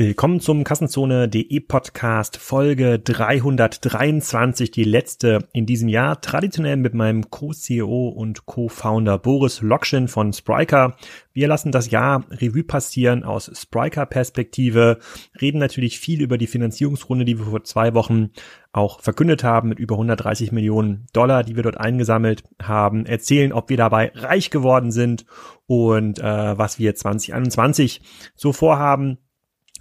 [0.00, 8.06] Willkommen zum Kassenzone.de Podcast Folge 323, die letzte in diesem Jahr, traditionell mit meinem Co-CEO
[8.10, 10.96] und Co-Founder Boris Lokschin von Spriker.
[11.32, 15.00] Wir lassen das Jahr Revue passieren aus Spriker-Perspektive,
[15.40, 18.30] reden natürlich viel über die Finanzierungsrunde, die wir vor zwei Wochen
[18.70, 23.68] auch verkündet haben mit über 130 Millionen Dollar, die wir dort eingesammelt haben, erzählen, ob
[23.68, 25.26] wir dabei reich geworden sind
[25.66, 28.00] und äh, was wir 2021
[28.36, 29.18] so vorhaben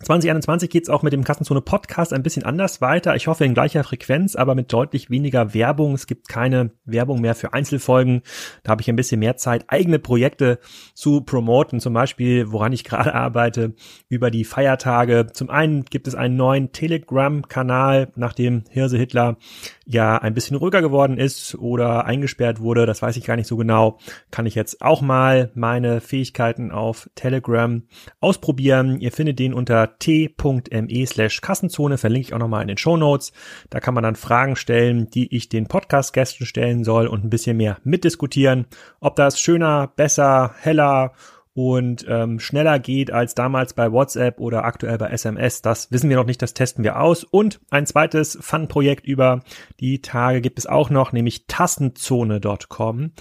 [0.03, 3.15] 2021 geht es auch mit dem Kassenzone Podcast ein bisschen anders weiter.
[3.15, 5.95] Ich hoffe in gleicher Frequenz, aber mit deutlich weniger Werbung.
[5.95, 8.21] Es gibt keine Werbung mehr für Einzelfolgen.
[8.61, 10.59] Da habe ich ein bisschen mehr Zeit, eigene Projekte
[10.93, 11.79] zu promoten.
[11.79, 13.73] Zum Beispiel, woran ich gerade arbeite,
[14.07, 15.27] über die Feiertage.
[15.33, 19.37] Zum einen gibt es einen neuen Telegram-Kanal, nachdem Hirse Hitler
[19.85, 22.85] ja ein bisschen ruhiger geworden ist oder eingesperrt wurde.
[22.85, 23.97] Das weiß ich gar nicht so genau.
[24.29, 27.81] Kann ich jetzt auch mal meine Fähigkeiten auf Telegram
[28.19, 28.99] ausprobieren.
[28.99, 33.31] Ihr findet den unter t.me slash Kassenzone, verlinke ich auch nochmal in den Show Notes.
[33.69, 37.57] Da kann man dann Fragen stellen, die ich den Podcast-Gästen stellen soll und ein bisschen
[37.57, 38.67] mehr mitdiskutieren,
[38.99, 41.13] ob das schöner, besser, heller
[41.57, 45.63] und ähm, schneller geht als damals bei WhatsApp oder aktuell bei SMS.
[45.63, 47.23] Das wissen wir noch nicht, das testen wir aus.
[47.23, 49.41] Und ein zweites Fun-Projekt über
[49.79, 53.11] die Tage gibt es auch noch, nämlich tassenzone.com.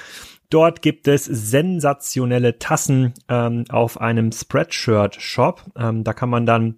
[0.51, 5.65] Dort gibt es sensationelle Tassen ähm, auf einem Spreadshirt-Shop.
[5.77, 6.77] Ähm, da kann man dann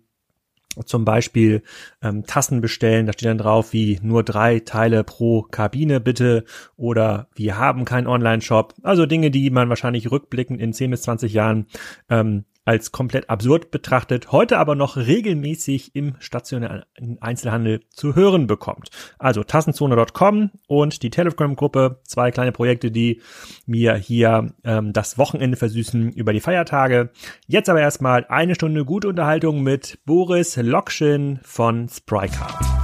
[0.85, 1.63] zum Beispiel
[2.03, 6.45] ähm, Tassen bestellen, da steht dann drauf wie nur drei Teile pro Kabine bitte
[6.77, 8.75] oder wir haben keinen Online-Shop.
[8.83, 11.67] Also Dinge, die man wahrscheinlich rückblickend in 10 bis 20 Jahren
[12.09, 16.85] ähm, als komplett absurd betrachtet, heute aber noch regelmäßig im stationären
[17.19, 18.91] Einzelhandel zu hören bekommt.
[19.19, 23.23] Also tassenzone.com und die Telegram-Gruppe, zwei kleine Projekte, die
[23.65, 27.09] mir hier ähm, das Wochenende versüßen über die Feiertage.
[27.47, 32.78] Jetzt aber erstmal eine Stunde gute Unterhaltung mit Boris Lokschin von Sprycar.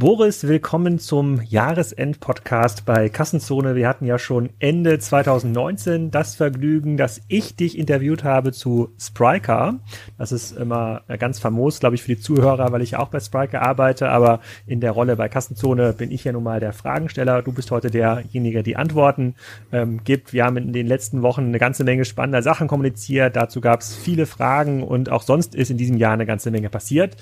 [0.00, 3.74] Boris, willkommen zum Jahresend-Podcast bei Kassenzone.
[3.74, 9.80] Wir hatten ja schon Ende 2019 das Vergnügen, dass ich dich interviewt habe zu Spriker.
[10.16, 13.62] Das ist immer ganz famos, glaube ich, für die Zuhörer, weil ich auch bei Spriker
[13.62, 14.38] arbeite, aber
[14.68, 17.42] in der Rolle bei Kassenzone bin ich ja nun mal der Fragensteller.
[17.42, 19.34] Du bist heute derjenige, der die Antworten
[19.72, 20.32] ähm, gibt.
[20.32, 23.34] Wir haben in den letzten Wochen eine ganze Menge spannender Sachen kommuniziert.
[23.34, 26.70] Dazu gab es viele Fragen und auch sonst ist in diesem Jahr eine ganze Menge
[26.70, 27.16] passiert.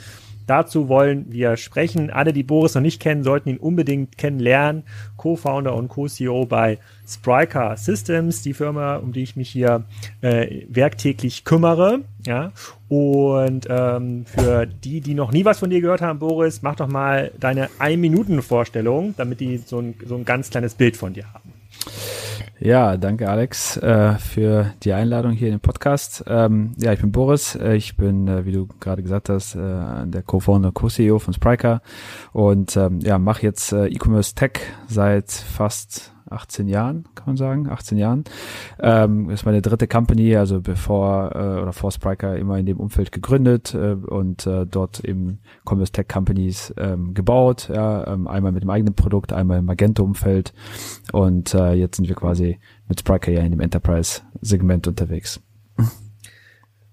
[0.46, 2.10] Dazu wollen wir sprechen.
[2.10, 4.84] Alle, die Boris noch nicht kennen, sollten ihn unbedingt kennenlernen.
[5.16, 9.84] Co-Founder und Co-CEO bei Spryker Systems, die Firma, um die ich mich hier
[10.20, 12.00] äh, werktäglich kümmere.
[12.24, 12.52] Ja,
[12.88, 16.88] und ähm, für die, die noch nie was von dir gehört haben, Boris, mach doch
[16.88, 21.52] mal deine Ein-Minuten-Vorstellung, damit die so ein, so ein ganz kleines Bild von dir haben.
[22.58, 26.24] Ja, danke Alex äh, für die Einladung hier in den Podcast.
[26.26, 27.54] Ähm, ja, ich bin Boris.
[27.54, 31.82] Äh, ich bin, äh, wie du gerade gesagt hast, äh, der Co-Founder, Co-CEO von Spriker
[32.32, 34.52] und ähm, ja, mache jetzt äh, E-Commerce Tech
[34.88, 38.24] seit fast 18 Jahren, kann man sagen, 18 Jahren.
[38.80, 43.12] Ähm, ist meine dritte Company, also bevor äh, oder vor Spriker immer in dem Umfeld
[43.12, 47.70] gegründet äh, und äh, dort eben Commerce Tech Companies ähm, gebaut.
[47.72, 50.52] Ja, ähm, einmal mit dem eigenen Produkt, einmal im Magento-Umfeld
[51.12, 52.58] und äh, jetzt sind wir quasi
[52.88, 55.40] mit Spriker ja in dem Enterprise-Segment unterwegs.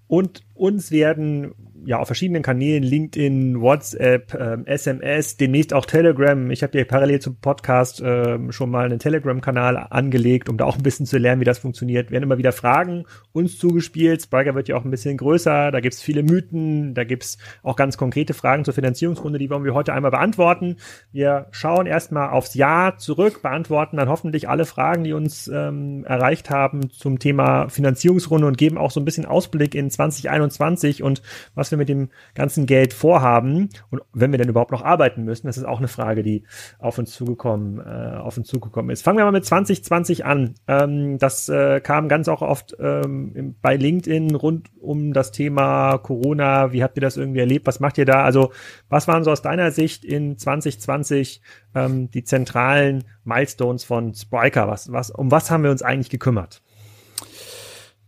[0.07, 1.55] Und uns werden
[1.85, 6.49] ja auf verschiedenen Kanälen, LinkedIn, WhatsApp, ähm, SMS, demnächst auch Telegram.
[6.51, 10.77] Ich habe hier parallel zum Podcast ähm, schon mal einen Telegram-Kanal angelegt, um da auch
[10.77, 12.11] ein bisschen zu lernen, wie das funktioniert.
[12.11, 14.21] Werden immer wieder Fragen uns zugespielt.
[14.21, 17.97] Spriker wird ja auch ein bisschen größer, da gibt's viele Mythen, da gibt's auch ganz
[17.97, 20.77] konkrete Fragen zur Finanzierungsrunde, die wollen wir heute einmal beantworten.
[21.11, 26.49] Wir schauen erstmal aufs Jahr zurück, beantworten dann hoffentlich alle Fragen, die uns ähm, erreicht
[26.49, 31.21] haben zum Thema Finanzierungsrunde und geben auch so ein bisschen Ausblick in 2021 und
[31.55, 35.47] was wir mit dem ganzen Geld vorhaben und wenn wir denn überhaupt noch arbeiten müssen,
[35.47, 36.43] das ist auch eine Frage, die
[36.79, 39.03] auf uns zugekommen, äh, auf uns zugekommen ist.
[39.03, 40.55] Fangen wir mal mit 2020 an.
[40.67, 46.71] Ähm, das äh, kam ganz auch oft ähm, bei LinkedIn rund um das Thema Corona.
[46.71, 47.67] Wie habt ihr das irgendwie erlebt?
[47.67, 48.23] Was macht ihr da?
[48.23, 48.51] Also
[48.89, 51.41] was waren so aus deiner Sicht in 2020
[51.75, 54.67] ähm, die zentralen Milestones von Spriker?
[54.67, 56.62] Was, was, um was haben wir uns eigentlich gekümmert?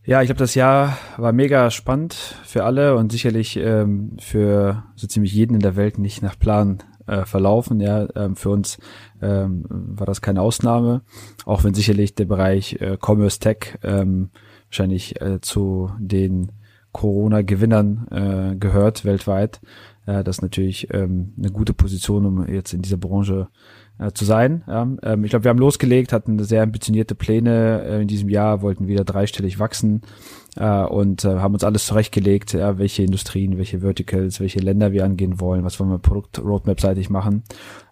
[0.08, 5.08] Ja, ich glaube, das Jahr war mega spannend für alle und sicherlich ähm, für so
[5.08, 7.80] ziemlich jeden in der Welt nicht nach Plan äh, verlaufen.
[7.80, 8.78] Ja, ähm, für uns
[9.20, 11.02] ähm, war das keine Ausnahme,
[11.46, 14.30] auch wenn sicherlich der Bereich äh, Commerce Tech ähm,
[14.68, 16.52] wahrscheinlich äh, zu den
[16.92, 19.60] Corona-Gewinnern äh, gehört weltweit.
[20.06, 23.48] Äh, das ist natürlich ähm, eine gute Position, um jetzt in dieser Branche
[24.00, 24.64] äh, zu sein.
[24.68, 24.88] Ja.
[25.04, 28.88] Ähm, ich glaube, wir haben losgelegt, hatten sehr ambitionierte Pläne äh, in diesem Jahr, wollten
[28.88, 30.02] wieder dreistellig wachsen
[30.56, 35.06] äh, und äh, haben uns alles zurechtgelegt, ja, welche Industrien, welche Verticals, welche Länder wir
[35.06, 37.44] angehen wollen, was wollen wir Produkt-Roadmap-seitig machen.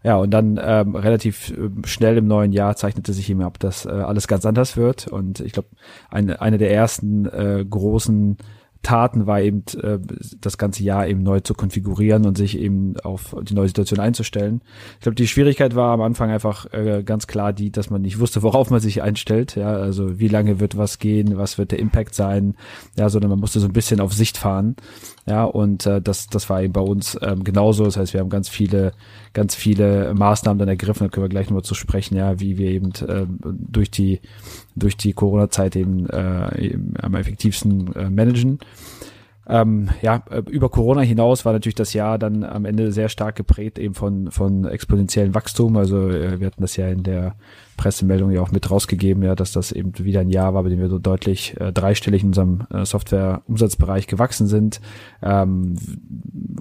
[0.04, 3.86] Ja, und dann ähm, relativ äh, schnell im neuen Jahr zeichnete sich eben ab, dass
[3.86, 5.08] äh, alles ganz anders wird.
[5.08, 5.70] Und ich glaube,
[6.10, 8.38] eine, eine der ersten äh, großen
[8.84, 9.98] Taten war eben äh,
[10.40, 14.62] das ganze Jahr eben neu zu konfigurieren und sich eben auf die neue Situation einzustellen.
[14.96, 18.20] Ich glaube, die Schwierigkeit war am Anfang einfach äh, ganz klar die, dass man nicht
[18.20, 19.56] wusste, worauf man sich einstellt.
[19.56, 22.56] Ja, also wie lange wird was gehen, was wird der Impact sein,
[22.98, 24.76] ja, sondern man musste so ein bisschen auf Sicht fahren.
[25.26, 27.86] Ja, und äh, das, das war eben bei uns ähm, genauso.
[27.86, 28.92] Das heißt, wir haben ganz viele,
[29.34, 31.06] ganz viele Maßnahmen dann ergriffen.
[31.06, 34.22] Da können wir gleich nochmal zu sprechen, ja, wie wir eben äh, durch die
[34.76, 38.60] durch die Corona-Zeit eben, äh, eben am effektivsten äh, managen.
[39.46, 43.36] Ähm, ja, äh, über Corona hinaus war natürlich das Jahr dann am Ende sehr stark
[43.36, 45.76] geprägt eben von, von exponentiellen Wachstum.
[45.76, 47.36] Also äh, wir hatten das ja in der
[47.76, 50.80] Pressemeldung ja auch mit rausgegeben, ja, dass das eben wieder ein Jahr war, bei dem
[50.80, 54.80] wir so deutlich äh, dreistellig in unserem äh, Software-Umsatzbereich gewachsen sind,
[55.22, 55.76] ähm,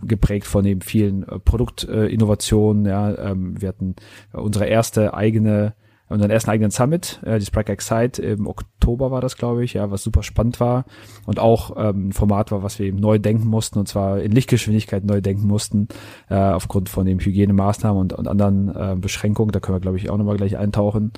[0.03, 2.87] geprägt von eben vielen äh, Produktinnovationen.
[2.87, 3.95] ja, ähm, wir hatten
[4.33, 5.75] unsere erste eigene
[6.13, 9.91] unseren ersten eigenen Summit, äh, die Sprite Excite im Oktober war das, glaube ich, ja,
[9.91, 10.85] was super spannend war
[11.27, 14.33] und auch ähm, ein Format war, was wir eben neu denken mussten und zwar in
[14.33, 15.89] Lichtgeschwindigkeit neu denken mussten,
[16.29, 19.53] äh, aufgrund von den Hygienemaßnahmen und, und anderen äh, Beschränkungen.
[19.53, 21.13] Da können wir, glaube ich, auch nochmal gleich eintauchen.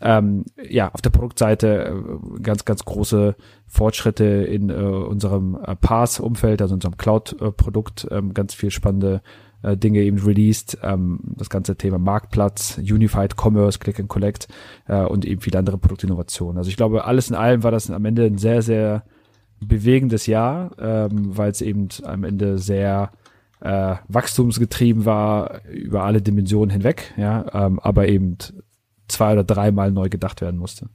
[0.00, 2.02] Ähm, ja, auf der Produktseite
[2.36, 3.36] äh, ganz, ganz große
[3.66, 9.22] Fortschritte in äh, unserem äh, PaaS-Umfeld, also unserem Cloud-Produkt, äh, ganz viel spannende
[9.62, 10.78] äh, Dinge eben released.
[10.82, 14.48] Ähm, das ganze Thema Marktplatz, Unified Commerce, Click and Collect
[14.88, 16.58] äh, und eben viele andere Produktinnovationen.
[16.58, 19.04] Also ich glaube, alles in allem war das am Ende ein sehr, sehr
[19.60, 23.12] bewegendes Jahr, ähm, weil es eben am Ende sehr
[23.60, 28.38] äh, wachstumsgetrieben war über alle Dimensionen hinweg, ja, ähm, aber eben
[29.08, 30.88] zwei oder dreimal neu gedacht werden musste.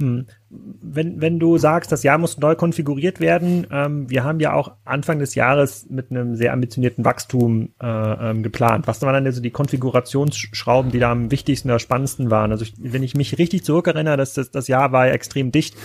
[0.00, 0.26] Hm.
[0.50, 4.72] Wenn, wenn du sagst, das Jahr muss neu konfiguriert werden, ähm, wir haben ja auch
[4.84, 8.86] Anfang des Jahres mit einem sehr ambitionierten Wachstum äh, ähm, geplant.
[8.86, 12.52] Was waren dann also die Konfigurationsschrauben, die da am wichtigsten oder spannendsten waren?
[12.52, 15.76] Also ich, wenn ich mich richtig zurückerinnere, dass das, das Jahr war ja extrem dicht,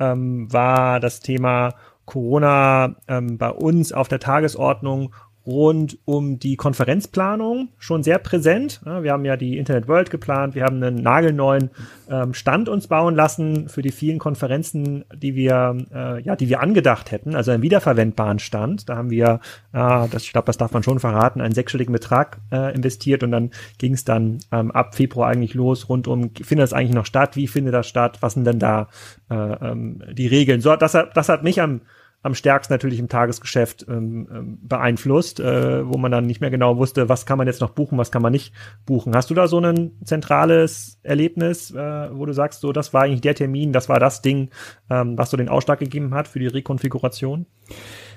[0.00, 1.74] ähm, war das Thema
[2.06, 5.14] Corona ähm, bei uns auf der Tagesordnung
[5.46, 8.80] rund um die Konferenzplanung schon sehr präsent.
[8.84, 11.70] wir haben ja die Internet World geplant, wir haben einen nagelneuen
[12.08, 16.60] ähm, Stand uns bauen lassen für die vielen Konferenzen, die wir äh, ja, die wir
[16.60, 18.88] angedacht hätten, also einen wiederverwendbaren Stand.
[18.88, 19.40] Da haben wir,
[19.72, 23.50] das, ich glaube, das darf man schon verraten, einen sechsstelligen Betrag äh, investiert und dann
[23.78, 27.36] ging es dann ähm, ab Februar eigentlich los rund um, findet das eigentlich noch statt,
[27.36, 28.88] wie findet das statt, was sind denn da
[29.30, 30.60] äh, ähm, die Regeln.
[30.60, 31.82] So, das hat, das hat mich am
[32.22, 36.76] am stärksten natürlich im Tagesgeschäft ähm, ähm, beeinflusst, äh, wo man dann nicht mehr genau
[36.76, 38.52] wusste, was kann man jetzt noch buchen, was kann man nicht
[38.84, 39.16] buchen.
[39.16, 43.22] Hast du da so ein zentrales Erlebnis, äh, wo du sagst, so das war eigentlich
[43.22, 44.50] der Termin, das war das Ding,
[44.90, 47.46] ähm, was so den Ausschlag gegeben hat für die Rekonfiguration?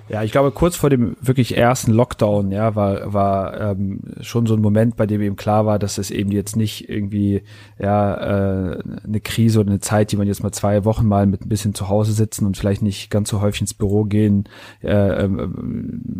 [0.09, 4.53] Ja, ich glaube, kurz vor dem wirklich ersten Lockdown, ja, war, war ähm, schon so
[4.53, 7.43] ein Moment, bei dem eben klar war, dass es eben jetzt nicht irgendwie
[7.79, 11.45] ja äh, eine Krise oder eine Zeit, die man jetzt mal zwei Wochen mal mit
[11.45, 14.49] ein bisschen zu Hause sitzen und vielleicht nicht ganz so häufig ins Büro gehen,
[14.83, 15.29] äh, äh,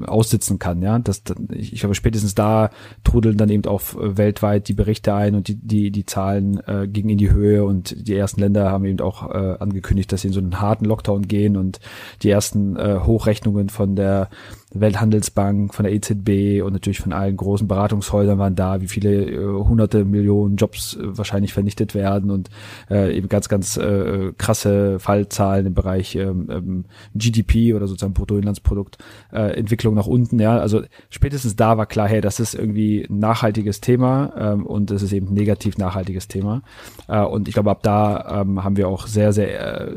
[0.08, 0.98] aussitzen kann, ja.
[1.00, 1.22] Das,
[1.52, 2.70] ich glaube, spätestens da
[3.04, 7.10] trudeln dann eben auch weltweit die Berichte ein und die, die, die Zahlen äh, gingen
[7.10, 10.34] in die Höhe und die ersten Länder haben eben auch äh, angekündigt, dass sie in
[10.34, 11.82] so einen harten Lockdown gehen und
[12.22, 14.30] die ersten äh, Hochrechnungen von der
[14.74, 19.38] Welthandelsbank, von der EZB und natürlich von allen großen Beratungshäusern waren da, wie viele äh,
[19.38, 22.50] hunderte Millionen Jobs äh, wahrscheinlich vernichtet werden und
[22.90, 28.98] äh, eben ganz, ganz äh, krasse Fallzahlen im Bereich ähm, ähm GDP oder sozusagen Bruttoinlandsprodukt,
[29.32, 30.40] äh, Entwicklung nach unten.
[30.40, 34.92] Ja, also spätestens da war klar, hey, das ist irgendwie ein nachhaltiges Thema ähm, und
[34.92, 36.64] es ist eben ein negativ nachhaltiges Thema.
[37.08, 39.94] Äh, und ich glaube, ab da ähm, haben wir auch sehr, sehr, äh,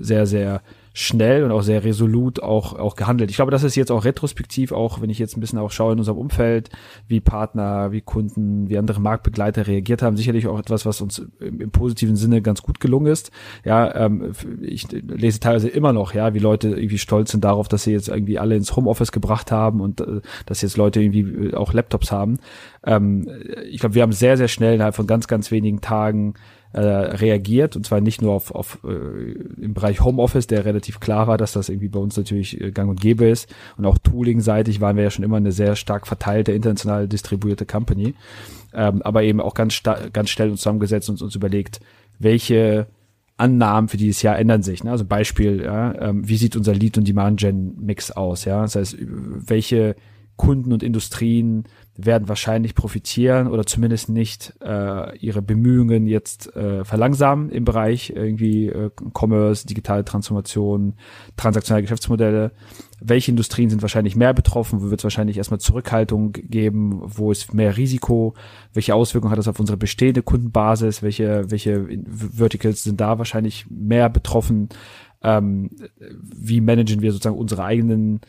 [0.00, 3.30] sehr, sehr schnell und auch sehr resolut auch, auch gehandelt.
[3.30, 5.92] Ich glaube, das ist jetzt auch retrospektiv, auch wenn ich jetzt ein bisschen auch schaue
[5.92, 6.70] in unserem Umfeld,
[7.06, 11.60] wie Partner, wie Kunden, wie andere Marktbegleiter reagiert haben, sicherlich auch etwas, was uns im,
[11.60, 13.30] im positiven Sinne ganz gut gelungen ist.
[13.64, 17.84] Ja, ähm, ich lese teilweise immer noch, ja, wie Leute irgendwie stolz sind darauf, dass
[17.84, 21.72] sie jetzt irgendwie alle ins Homeoffice gebracht haben und äh, dass jetzt Leute irgendwie auch
[21.72, 22.38] Laptops haben.
[22.84, 23.28] Ähm,
[23.70, 26.34] ich glaube, wir haben sehr, sehr schnell innerhalb von ganz, ganz wenigen Tagen
[26.72, 31.26] äh, reagiert und zwar nicht nur auf, auf äh, im Bereich Homeoffice, der relativ klar
[31.26, 34.80] war, dass das irgendwie bei uns natürlich äh, gang und gäbe ist und auch Tooling-seitig
[34.80, 38.14] waren wir ja schon immer eine sehr stark verteilte, international distribuierte Company,
[38.72, 41.80] ähm, aber eben auch ganz, ganz schnell uns zusammengesetzt und uns überlegt,
[42.18, 42.86] welche
[43.36, 44.84] Annahmen für dieses Jahr ändern sich.
[44.84, 44.90] Ne?
[44.90, 48.44] Also Beispiel, ja, ähm, wie sieht unser Lead- und Demand-Gen-Mix aus?
[48.44, 49.96] Ja, das heißt, welche
[50.36, 51.64] Kunden und Industrien
[52.04, 58.68] werden wahrscheinlich profitieren oder zumindest nicht äh, ihre Bemühungen jetzt äh, verlangsamen im Bereich irgendwie
[58.68, 60.94] äh, Commerce, digitale Transformation,
[61.36, 62.52] transaktionale Geschäftsmodelle.
[63.00, 64.82] Welche Industrien sind wahrscheinlich mehr betroffen?
[64.82, 67.00] Wo wird es wahrscheinlich erstmal Zurückhaltung geben?
[67.02, 68.34] Wo ist mehr Risiko?
[68.74, 71.02] Welche Auswirkungen hat das auf unsere bestehende Kundenbasis?
[71.02, 74.68] Welche, welche Verticals sind da wahrscheinlich mehr betroffen?
[75.22, 78.20] Ähm, wie managen wir sozusagen unsere eigenen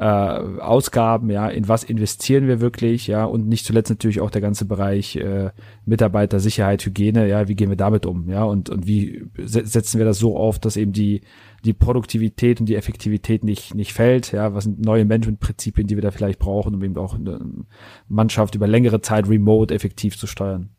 [0.00, 4.40] äh, Ausgaben, ja, in was investieren wir wirklich, ja, und nicht zuletzt natürlich auch der
[4.40, 5.50] ganze Bereich äh,
[5.84, 10.06] Mitarbeiter, Sicherheit, Hygiene, ja, wie gehen wir damit um, ja, und, und wie setzen wir
[10.06, 11.20] das so auf, dass eben die,
[11.66, 16.02] die Produktivität und die Effektivität nicht, nicht fällt, ja, was sind neue Managementprinzipien, die wir
[16.02, 17.66] da vielleicht brauchen, um eben auch eine
[18.08, 20.70] Mannschaft über längere Zeit remote effektiv zu steuern.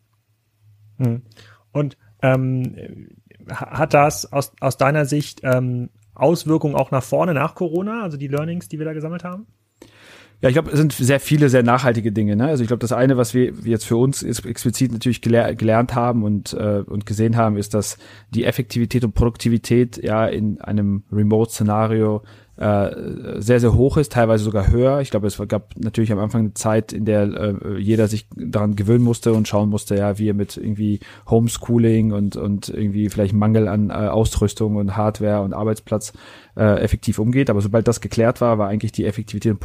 [0.97, 1.21] Hm.
[1.71, 3.07] Und ähm,
[3.49, 8.27] hat das aus, aus deiner Sicht ähm, Auswirkungen auch nach vorne, nach Corona, also die
[8.27, 9.47] Learnings, die wir da gesammelt haben?
[10.41, 12.35] Ja, ich glaube, es sind sehr viele, sehr nachhaltige Dinge.
[12.35, 12.47] Ne?
[12.47, 16.23] Also ich glaube, das eine, was wir jetzt für uns explizit natürlich geler gelernt haben
[16.23, 17.99] und, äh, und gesehen haben, ist, dass
[18.31, 22.23] die Effektivität und Produktivität ja in einem Remote-Szenario
[22.57, 25.01] sehr, sehr hoch ist, teilweise sogar höher.
[25.01, 28.75] Ich glaube, es gab natürlich am Anfang eine Zeit, in der äh, jeder sich daran
[28.75, 33.33] gewöhnen musste und schauen musste, ja, wie er mit irgendwie Homeschooling und, und irgendwie vielleicht
[33.33, 36.13] Mangel an äh, Ausrüstung und Hardware und Arbeitsplatz
[36.55, 37.49] äh, effektiv umgeht.
[37.49, 39.59] Aber sobald das geklärt war, war eigentlich die Effektivität und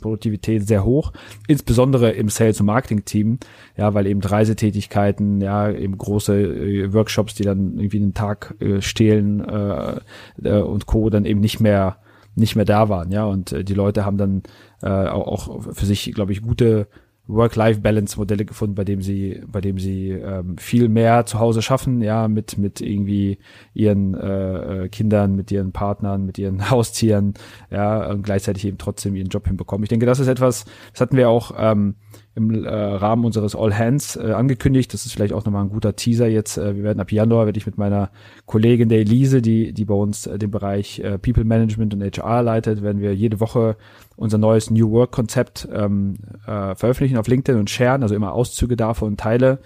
[0.00, 1.12] Produktivität sehr hoch,
[1.48, 3.38] insbesondere im Sales- und Marketing-Team,
[3.76, 8.80] ja, weil eben Reisetätigkeiten, ja, eben große äh, Workshops, die dann irgendwie einen Tag äh,
[8.80, 10.00] stehlen äh,
[10.42, 11.10] äh, und Co.
[11.10, 11.98] dann eben nicht mehr
[12.38, 14.42] nicht mehr da waren, ja, und äh, die Leute haben dann
[14.82, 16.86] äh, auch, auch für sich, glaube ich, gute
[17.28, 22.28] Work-Life-Balance-Modelle gefunden, bei dem sie, bei dem sie ähm, viel mehr zu Hause schaffen, ja,
[22.28, 23.38] mit mit irgendwie
[23.74, 27.34] ihren äh, äh Kindern, mit ihren Partnern, mit ihren Haustieren,
[27.70, 29.82] ja, und gleichzeitig eben trotzdem ihren Job hinbekommen.
[29.82, 31.96] Ich denke, das ist etwas, das hatten wir auch ähm,
[32.36, 34.92] im äh, Rahmen unseres All Hands äh, angekündigt.
[34.92, 36.58] Das ist vielleicht auch nochmal ein guter Teaser jetzt.
[36.58, 38.10] Äh, wir werden ab Januar werde ich mit meiner
[38.44, 42.42] Kollegin der Elise, die die bei uns äh, den Bereich äh, People Management und HR
[42.42, 43.76] leitet, werden wir jede Woche
[44.16, 46.16] unser neues New Work Konzept ähm,
[46.46, 49.58] äh, veröffentlichen auf LinkedIn und sharen, also immer Auszüge davon und teile.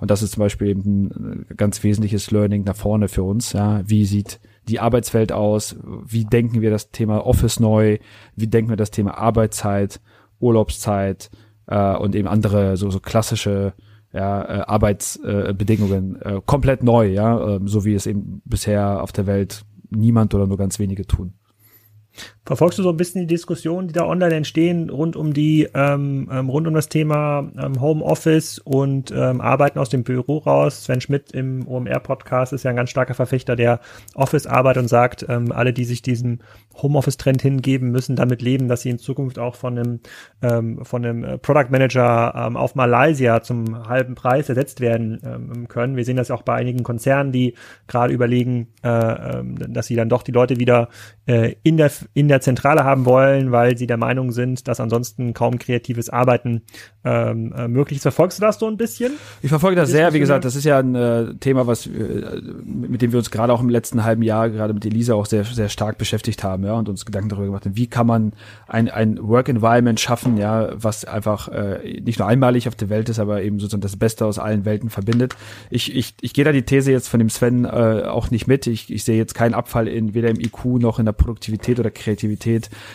[0.00, 1.10] Und das ist zum Beispiel eben
[1.50, 3.52] ein ganz wesentliches Learning nach vorne für uns.
[3.52, 5.76] Ja, wie sieht die Arbeitswelt aus?
[6.04, 7.98] Wie denken wir das Thema Office neu?
[8.34, 10.00] Wie denken wir das Thema Arbeitszeit,
[10.40, 11.30] Urlaubszeit?
[11.66, 13.74] Äh, und eben andere so, so klassische
[14.12, 19.26] ja, äh, Arbeitsbedingungen äh, komplett neu, ja, äh, so wie es eben bisher auf der
[19.26, 21.34] Welt niemand oder nur ganz wenige tun.
[22.46, 26.30] Verfolgst du so ein bisschen die Diskussionen, die da online entstehen, rund um die, ähm,
[26.32, 30.84] ähm, rund um das Thema ähm, Homeoffice und ähm, Arbeiten aus dem Büro raus?
[30.84, 33.80] Sven Schmidt im OMR-Podcast ist ja ein ganz starker Verfechter der
[34.14, 36.38] Office-Arbeit und sagt, ähm, alle, die sich diesem
[36.80, 40.00] Homeoffice-Trend hingeben, müssen damit leben, dass sie in Zukunft auch von einem,
[40.40, 45.66] ähm, von einem äh, Product Manager ähm, auf Malaysia zum halben Preis ersetzt werden ähm,
[45.66, 45.96] können.
[45.96, 47.54] Wir sehen das auch bei einigen Konzernen, die
[47.88, 50.90] gerade überlegen, äh, äh, dass sie dann doch die Leute wieder
[51.26, 55.34] äh, in der in der Zentrale haben wollen, weil sie der Meinung sind, dass ansonsten
[55.34, 56.62] kaum kreatives Arbeiten
[57.04, 58.02] ähm, äh, möglich ist.
[58.02, 59.12] Verfolgst du das so ein bisschen?
[59.42, 60.12] Ich verfolge das sehr.
[60.12, 63.52] Wie gesagt, das ist ja ein äh, Thema, was äh, mit dem wir uns gerade
[63.52, 66.74] auch im letzten halben Jahr gerade mit Elisa auch sehr sehr stark beschäftigt haben, ja,
[66.74, 68.32] und uns Gedanken darüber gemacht haben, wie kann man
[68.66, 73.08] ein ein Work Environment schaffen, ja, was einfach äh, nicht nur einmalig auf der Welt
[73.08, 75.36] ist, aber eben sozusagen das Beste aus allen Welten verbindet.
[75.70, 78.66] Ich ich ich gehe da die These jetzt von dem Sven äh, auch nicht mit.
[78.66, 81.90] Ich ich sehe jetzt keinen Abfall in weder im IQ noch in der Produktivität oder
[81.90, 82.25] Kreativität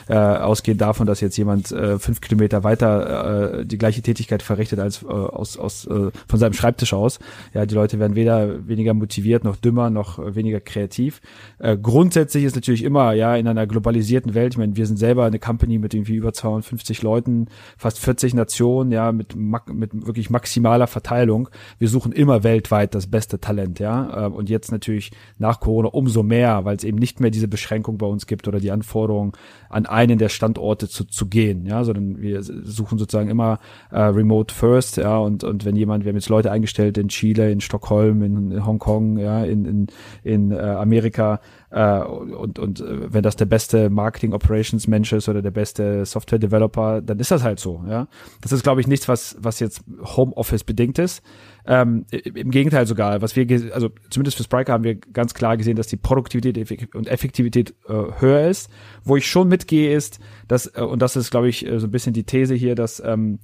[0.08, 4.80] äh, ausgehend davon, dass jetzt jemand äh, fünf Kilometer weiter äh, die gleiche Tätigkeit verrichtet
[4.80, 7.20] als äh, aus, aus äh, von seinem Schreibtisch aus.
[7.54, 11.22] Ja, die Leute werden weder weniger motiviert noch dümmer noch weniger kreativ.
[11.60, 14.54] Äh, grundsätzlich ist natürlich immer ja in einer globalisierten Welt.
[14.54, 17.48] Ich meine, wir sind selber eine Company mit irgendwie über 250 Leuten,
[17.78, 21.50] fast 40 Nationen, ja mit mit wirklich maximaler Verteilung.
[21.78, 24.28] Wir suchen immer weltweit das beste Talent, ja.
[24.28, 27.98] Äh, und jetzt natürlich nach Corona umso mehr, weil es eben nicht mehr diese Beschränkung
[27.98, 29.21] bei uns gibt oder die Anforderung
[29.70, 33.60] an einen der Standorte zu, zu gehen, ja, sondern wir suchen sozusagen immer
[33.92, 37.52] äh, Remote First, ja, und, und wenn jemand, wir haben jetzt Leute eingestellt in Chile,
[37.52, 39.88] in Stockholm, in, in Hongkong, ja, in, in,
[40.24, 45.30] in äh, Amerika, äh, und, und äh, wenn das der beste Marketing Operations Mensch ist
[45.30, 48.08] oder der beste Software Developer, dann ist das halt so, ja.
[48.42, 51.24] Das ist, glaube ich, nichts, was, was jetzt Homeoffice bedingt ist.
[51.66, 55.76] Ähm, Im Gegenteil sogar, was wir, also zumindest für Spriker haben wir ganz klar gesehen,
[55.76, 58.70] dass die Produktivität und Effektivität äh, höher ist.
[59.04, 61.92] Wo ich schon mitgehe ist, dass, äh, und das ist, glaube ich, äh, so ein
[61.92, 63.40] bisschen die These hier, dass ähm,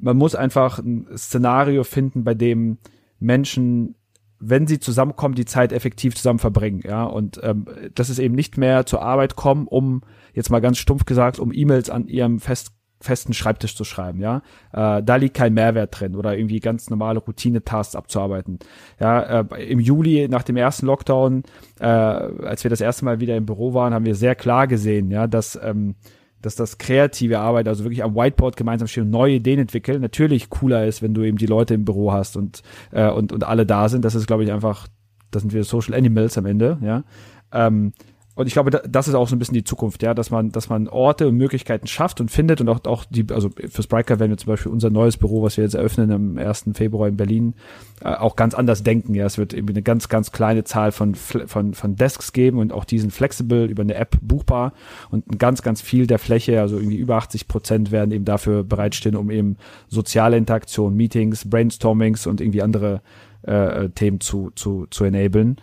[0.00, 2.78] man muss einfach ein Szenario finden, bei dem
[3.20, 3.94] Menschen
[4.40, 8.56] wenn sie zusammenkommen, die Zeit effektiv zusammen verbringen, ja, und ähm, das ist eben nicht
[8.56, 12.72] mehr zur Arbeit kommen, um jetzt mal ganz stumpf gesagt, um E-Mails an ihrem fest
[13.00, 14.42] festen Schreibtisch zu schreiben, ja.
[14.72, 18.58] Äh, da liegt kein Mehrwert drin oder irgendwie ganz normale Routine-Tasks abzuarbeiten.
[19.00, 21.44] Ja, äh, im Juli nach dem ersten Lockdown,
[21.80, 25.10] äh, als wir das erste Mal wieder im Büro waren, haben wir sehr klar gesehen,
[25.10, 25.94] ja, dass ähm,
[26.40, 30.50] dass das kreative Arbeit, also wirklich am Whiteboard gemeinsam stehen und neue Ideen entwickeln, natürlich
[30.50, 32.62] cooler ist, wenn du eben die Leute im Büro hast und
[32.92, 34.04] äh, und und alle da sind.
[34.04, 34.86] Das ist, glaube ich, einfach,
[35.30, 37.04] das sind wir Social Animals am Ende, ja.
[37.52, 37.92] Ähm,
[38.38, 40.68] und ich glaube, das ist auch so ein bisschen die Zukunft, ja, dass man, dass
[40.68, 44.30] man Orte und Möglichkeiten schafft und findet und auch, auch die, also für Spriker werden
[44.30, 46.66] wir zum Beispiel unser neues Büro, was wir jetzt eröffnen am 1.
[46.74, 47.54] Februar in Berlin,
[48.00, 49.16] äh, auch ganz anders denken.
[49.16, 52.72] Ja, es wird irgendwie eine ganz, ganz kleine Zahl von, von, von Desks geben und
[52.72, 54.72] auch diesen flexible über eine App buchbar
[55.10, 59.16] und ganz, ganz viel der Fläche, also irgendwie über 80 Prozent werden eben dafür bereitstehen,
[59.16, 59.56] um eben
[59.88, 63.02] soziale Interaktion, Meetings, Brainstormings und irgendwie andere
[63.42, 65.56] äh Themen zu, zu, zu enablen.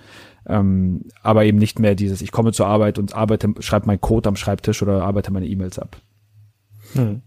[0.48, 4.30] Ähm, aber eben nicht mehr dieses, ich komme zur Arbeit und arbeite, schreibe meinen Code
[4.30, 5.98] am Schreibtisch oder arbeite meine E-Mails ab.
[6.94, 7.22] Hm.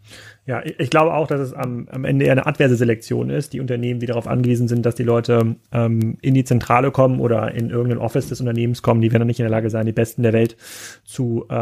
[0.46, 3.52] Ja, ich glaube auch, dass es am, am Ende eher eine adverse Selektion ist.
[3.52, 7.52] Die Unternehmen, die darauf angewiesen sind, dass die Leute ähm, in die Zentrale kommen oder
[7.54, 10.22] in irgendein Office des Unternehmens kommen, die werden nicht in der Lage sein, die Besten
[10.22, 10.56] der Welt
[11.04, 11.54] zu, äh,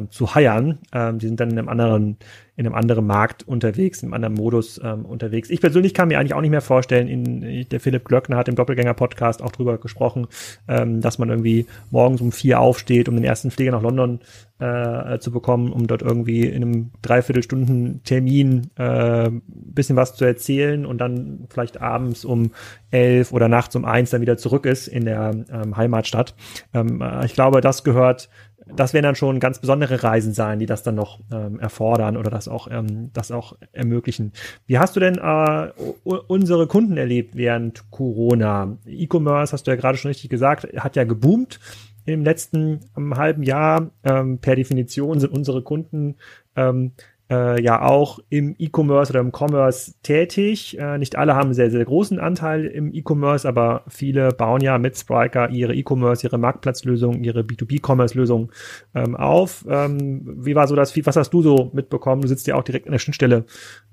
[0.00, 0.78] äh, zu hiren.
[0.92, 2.16] Ähm, die sind dann in einem anderen
[2.56, 5.50] in einem anderen Markt unterwegs, in einem anderen Modus ähm, unterwegs.
[5.50, 8.54] Ich persönlich kann mir eigentlich auch nicht mehr vorstellen, in, der Philipp Glöckner hat im
[8.54, 10.28] Doppelgänger-Podcast auch drüber gesprochen,
[10.68, 14.20] ähm, dass man irgendwie morgens um vier aufsteht, um den ersten Flieger nach London
[14.60, 20.86] äh, zu bekommen, um dort irgendwie in einem Dreiviertelstunden Termin äh, bisschen was zu erzählen
[20.86, 22.52] und dann vielleicht abends um
[22.92, 26.34] elf oder nachts um eins dann wieder zurück ist in der ähm, Heimatstadt.
[26.72, 28.28] Ähm, äh, ich glaube, das gehört
[28.66, 32.30] das werden dann schon ganz besondere Reisen sein, die das dann noch ähm, erfordern oder
[32.30, 34.32] das auch, ähm, das auch ermöglichen.
[34.66, 35.70] Wie hast du denn äh,
[36.04, 38.76] unsere Kunden erlebt während Corona?
[38.86, 41.60] E-Commerce, hast du ja gerade schon richtig gesagt, hat ja geboomt
[42.06, 43.90] im letzten um, halben Jahr.
[44.02, 46.16] Ähm, per Definition sind unsere Kunden
[46.56, 46.92] ähm,
[47.30, 50.78] äh, ja auch im E-Commerce oder im Commerce tätig.
[50.78, 54.78] Äh, nicht alle haben einen sehr, sehr großen Anteil im E-Commerce, aber viele bauen ja
[54.78, 58.50] mit Spriker ihre E-Commerce, ihre Marktplatzlösungen, ihre B2B-Commerce-Lösungen
[58.94, 59.64] ähm, auf.
[59.68, 62.22] Ähm, wie war so das, was hast du so mitbekommen?
[62.22, 63.44] Du sitzt ja auch direkt an der Schnittstelle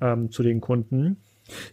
[0.01, 1.17] ähm, zu den Kunden.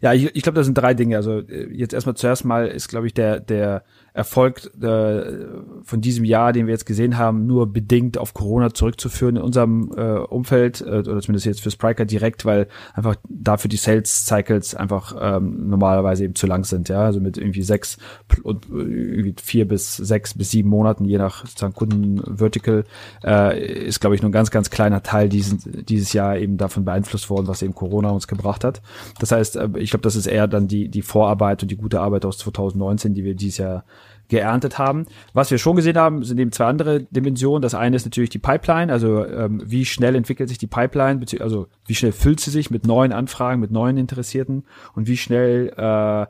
[0.00, 1.16] Ja, ich, ich glaube, das sind drei Dinge.
[1.16, 5.46] Also äh, jetzt erstmal zuerst mal ist, glaube ich, der, der Erfolg äh,
[5.84, 9.92] von diesem Jahr, den wir jetzt gesehen haben, nur bedingt auf Corona zurückzuführen in unserem
[9.96, 14.74] äh, Umfeld, äh, oder zumindest jetzt für Spriker direkt, weil einfach dafür die Sales Cycles
[14.74, 17.98] einfach ähm, normalerweise eben zu lang sind, ja, also mit irgendwie sechs
[18.42, 22.84] und äh, irgendwie vier bis sechs bis sieben Monaten, je nach sozusagen Kundenvertical,
[23.24, 26.84] äh, ist, glaube ich, nur ein ganz, ganz kleiner Teil diesen, dieses Jahr eben davon
[26.84, 28.82] beeinflusst worden, was eben Corona uns gebracht hat.
[29.20, 32.00] Das heißt, äh, ich glaube, das ist eher dann die, die Vorarbeit und die gute
[32.00, 33.84] Arbeit aus 2019, die wir dieses Jahr
[34.28, 35.06] geerntet haben.
[35.32, 37.62] Was wir schon gesehen haben, sind eben zwei andere Dimensionen.
[37.62, 41.68] Das eine ist natürlich die Pipeline, also ähm, wie schnell entwickelt sich die Pipeline, also
[41.86, 44.64] wie schnell füllt sie sich mit neuen Anfragen, mit neuen Interessierten
[44.94, 46.26] und wie schnell äh,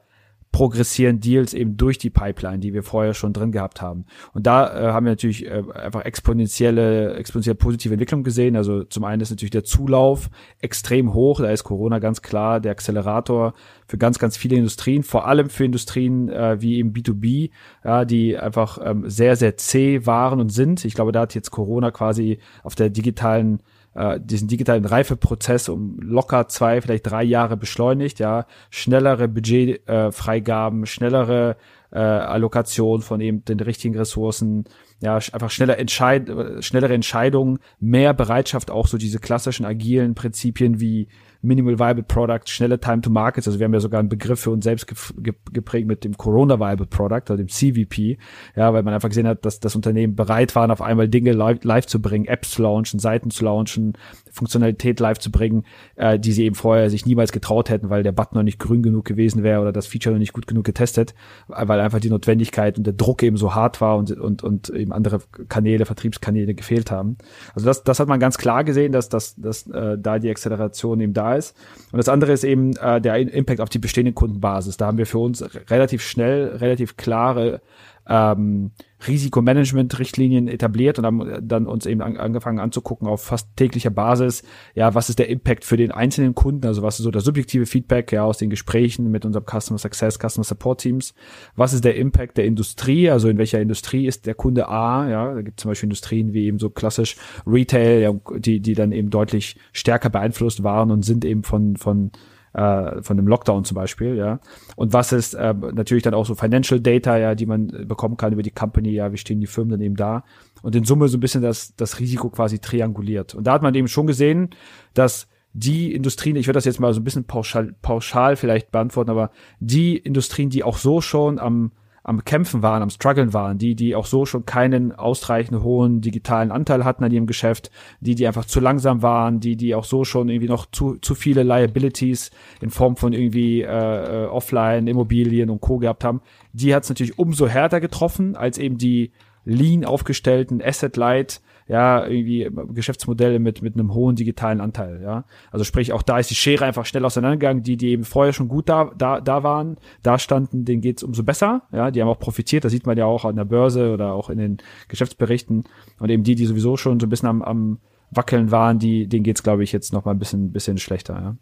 [0.52, 4.06] progressieren Deals eben durch die Pipeline, die wir vorher schon drin gehabt haben.
[4.32, 8.56] Und da äh, haben wir natürlich äh, einfach exponentielle, exponentiell positive Entwicklung gesehen.
[8.56, 10.30] Also zum einen ist natürlich der Zulauf
[10.60, 11.40] extrem hoch.
[11.40, 13.54] Da ist Corona ganz klar der Accelerator
[13.86, 17.50] für ganz, ganz viele Industrien, vor allem für Industrien äh, wie eben B2B,
[17.84, 20.84] ja, die einfach ähm, sehr, sehr zäh waren und sind.
[20.84, 23.60] Ich glaube, da hat jetzt Corona quasi auf der digitalen
[23.98, 30.86] äh, diesen digitalen Reifeprozess um locker zwei, vielleicht drei Jahre beschleunigt, ja, schnellere Budgetfreigaben, äh,
[30.86, 31.56] schnellere
[31.90, 34.64] äh, Allokation von eben den richtigen Ressourcen,
[35.00, 36.30] ja, einfach schneller Entscheid
[36.60, 41.08] schnellere Entscheidungen, mehr Bereitschaft auch so diese klassischen agilen Prinzipien wie
[41.40, 43.46] Minimal Viable Product, schnelle Time to Markets.
[43.46, 44.86] Also wir haben ja sogar einen Begriff für uns selbst
[45.22, 48.18] geprägt mit dem Corona Viable Product oder dem CVP.
[48.56, 51.62] Ja, weil man einfach gesehen hat, dass das Unternehmen bereit waren, auf einmal Dinge live,
[51.62, 53.96] live zu bringen, Apps zu launchen, Seiten zu launchen,
[54.38, 55.64] Funktionalität live zu bringen,
[55.96, 58.82] äh, die sie eben vorher sich niemals getraut hätten, weil der Button noch nicht grün
[58.82, 61.14] genug gewesen wäre oder das Feature noch nicht gut genug getestet,
[61.48, 64.92] weil einfach die Notwendigkeit und der Druck eben so hart war und, und, und eben
[64.92, 67.18] andere Kanäle, Vertriebskanäle gefehlt haben.
[67.54, 71.00] Also das, das hat man ganz klar gesehen, dass, dass, dass äh, da die Acceleration
[71.00, 71.56] eben da ist.
[71.92, 74.76] Und das andere ist eben äh, der Impact auf die bestehende Kundenbasis.
[74.76, 77.60] Da haben wir für uns relativ schnell, relativ klare
[78.08, 78.72] ähm,
[79.06, 84.42] Risikomanagement-Richtlinien etabliert und haben dann uns eben an, angefangen anzugucken auf fast täglicher Basis,
[84.74, 87.66] ja, was ist der Impact für den einzelnen Kunden, also was ist so das subjektive
[87.66, 91.14] Feedback ja aus den Gesprächen mit unserem Customer Success, Customer Support Teams,
[91.54, 95.34] was ist der Impact der Industrie, also in welcher Industrie ist der Kunde A, ja,
[95.34, 98.92] da gibt es zum Beispiel Industrien wie eben so klassisch Retail, ja, die, die dann
[98.92, 102.10] eben deutlich stärker beeinflusst waren und sind eben von, von
[102.52, 104.40] äh, von dem Lockdown zum Beispiel, ja.
[104.76, 108.32] Und was ist äh, natürlich dann auch so Financial Data, ja, die man bekommen kann
[108.32, 110.24] über die Company, ja, wie stehen die Firmen dann eben da.
[110.62, 113.34] Und in Summe so ein bisschen das, das Risiko quasi trianguliert.
[113.34, 114.50] Und da hat man eben schon gesehen,
[114.94, 119.10] dass die Industrien, ich würde das jetzt mal so ein bisschen pauschal, pauschal vielleicht beantworten,
[119.10, 119.30] aber
[119.60, 121.72] die Industrien, die auch so schon am
[122.08, 126.50] am Kämpfen waren, am Struggeln waren, die, die auch so schon keinen ausreichend hohen digitalen
[126.50, 130.04] Anteil hatten an ihrem Geschäft, die, die einfach zu langsam waren, die, die auch so
[130.04, 132.30] schon irgendwie noch zu, zu viele Liabilities
[132.62, 135.76] in Form von irgendwie äh, Offline, Immobilien und Co.
[135.76, 136.22] gehabt haben,
[136.54, 139.12] die hat es natürlich umso härter getroffen, als eben die
[139.44, 145.24] lean aufgestellten Asset-Light ja, irgendwie Geschäftsmodelle mit, mit einem hohen digitalen Anteil, ja.
[145.50, 148.48] Also sprich, auch da ist die Schere einfach schnell auseinandergegangen, die, die eben vorher schon
[148.48, 152.18] gut da, da, da waren, da standen, denen geht's umso besser, ja, die haben auch
[152.18, 154.56] profitiert, das sieht man ja auch an der Börse oder auch in den
[154.88, 155.64] Geschäftsberichten
[156.00, 157.78] und eben die, die sowieso schon so ein bisschen am, am
[158.10, 161.36] Wackeln waren, die, denen geht's, glaube ich, jetzt noch mal ein bisschen, bisschen schlechter, ja.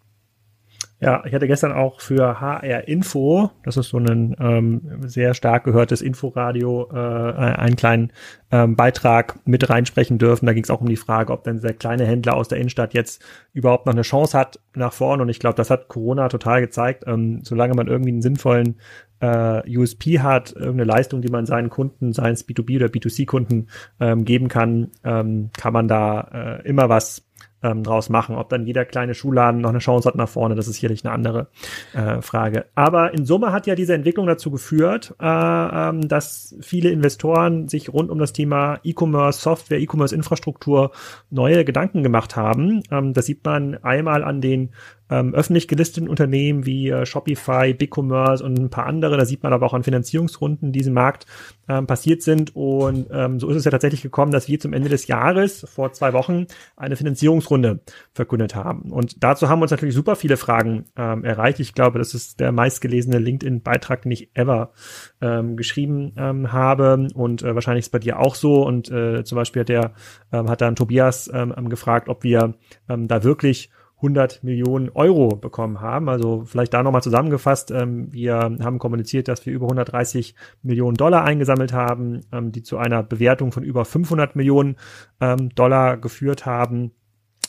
[0.98, 5.64] Ja, ich hatte gestern auch für HR Info, das ist so ein ähm, sehr stark
[5.64, 8.12] gehörtes Inforadio, äh, einen kleinen
[8.50, 10.46] ähm, Beitrag mit reinsprechen dürfen.
[10.46, 12.94] Da ging es auch um die Frage, ob denn der kleine Händler aus der Innenstadt
[12.94, 15.22] jetzt überhaupt noch eine Chance hat nach vorne.
[15.22, 17.04] Und ich glaube, das hat Corona total gezeigt.
[17.06, 18.76] Ähm, solange man irgendwie einen sinnvollen
[19.20, 23.68] äh, USP hat, irgendeine Leistung, die man seinen Kunden, seien es B2B oder B2C-Kunden
[24.00, 27.26] ähm, geben kann, ähm, kann man da äh, immer was
[27.62, 28.36] ähm, draus machen.
[28.36, 31.14] Ob dann jeder kleine Schuhladen noch eine Chance hat nach vorne, das ist sicherlich eine
[31.14, 31.48] andere
[31.94, 32.66] äh, Frage.
[32.74, 37.92] Aber in Summe hat ja diese Entwicklung dazu geführt, äh, ähm, dass viele Investoren sich
[37.92, 40.90] rund um das Thema E-Commerce, Software, E-Commerce-Infrastruktur
[41.30, 42.82] neue Gedanken gemacht haben.
[42.90, 44.70] Ähm, das sieht man einmal an den
[45.10, 49.16] ähm, öffentlich gelisteten Unternehmen wie äh, Shopify, BigCommerce und ein paar andere.
[49.16, 51.26] Da sieht man aber auch an Finanzierungsrunden, die diesem Markt
[51.68, 52.54] ähm, passiert sind.
[52.54, 55.92] Und ähm, so ist es ja tatsächlich gekommen, dass wir zum Ende des Jahres vor
[55.92, 57.80] zwei Wochen eine Finanzierungsrunde
[58.12, 58.92] verkündet haben.
[58.92, 61.60] Und dazu haben uns natürlich super viele Fragen ähm, erreicht.
[61.60, 64.72] Ich glaube, das ist der meistgelesene LinkedIn-Beitrag, den ich ever
[65.20, 67.08] ähm, geschrieben ähm, habe.
[67.14, 68.64] Und äh, wahrscheinlich ist bei dir auch so.
[68.64, 69.92] Und äh, zum Beispiel hat der
[70.32, 72.54] ähm, hat dann Tobias ähm, gefragt, ob wir
[72.88, 76.08] ähm, da wirklich 100 Millionen Euro bekommen haben.
[76.08, 77.70] Also vielleicht da nochmal zusammengefasst.
[77.70, 82.76] Ähm, wir haben kommuniziert, dass wir über 130 Millionen Dollar eingesammelt haben, ähm, die zu
[82.76, 84.76] einer Bewertung von über 500 Millionen
[85.20, 86.92] ähm, Dollar geführt haben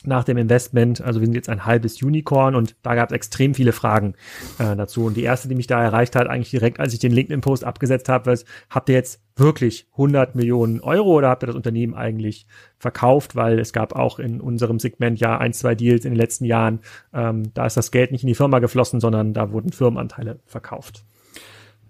[0.06, 1.02] nach dem Investment.
[1.02, 4.14] Also wir sind jetzt ein halbes Unicorn und da gab es extrem viele Fragen
[4.58, 5.06] äh, dazu.
[5.06, 8.08] Und die erste, die mich da erreicht hat, eigentlich direkt, als ich den LinkedIn-Post abgesetzt
[8.08, 12.48] habe, ist, habt ihr jetzt wirklich 100 Millionen Euro oder habt ihr das Unternehmen eigentlich
[12.78, 13.36] verkauft?
[13.36, 16.80] Weil es gab auch in unserem Segment ja ein, zwei Deals in den letzten Jahren.
[17.14, 21.04] Ähm, da ist das Geld nicht in die Firma geflossen, sondern da wurden Firmenanteile verkauft.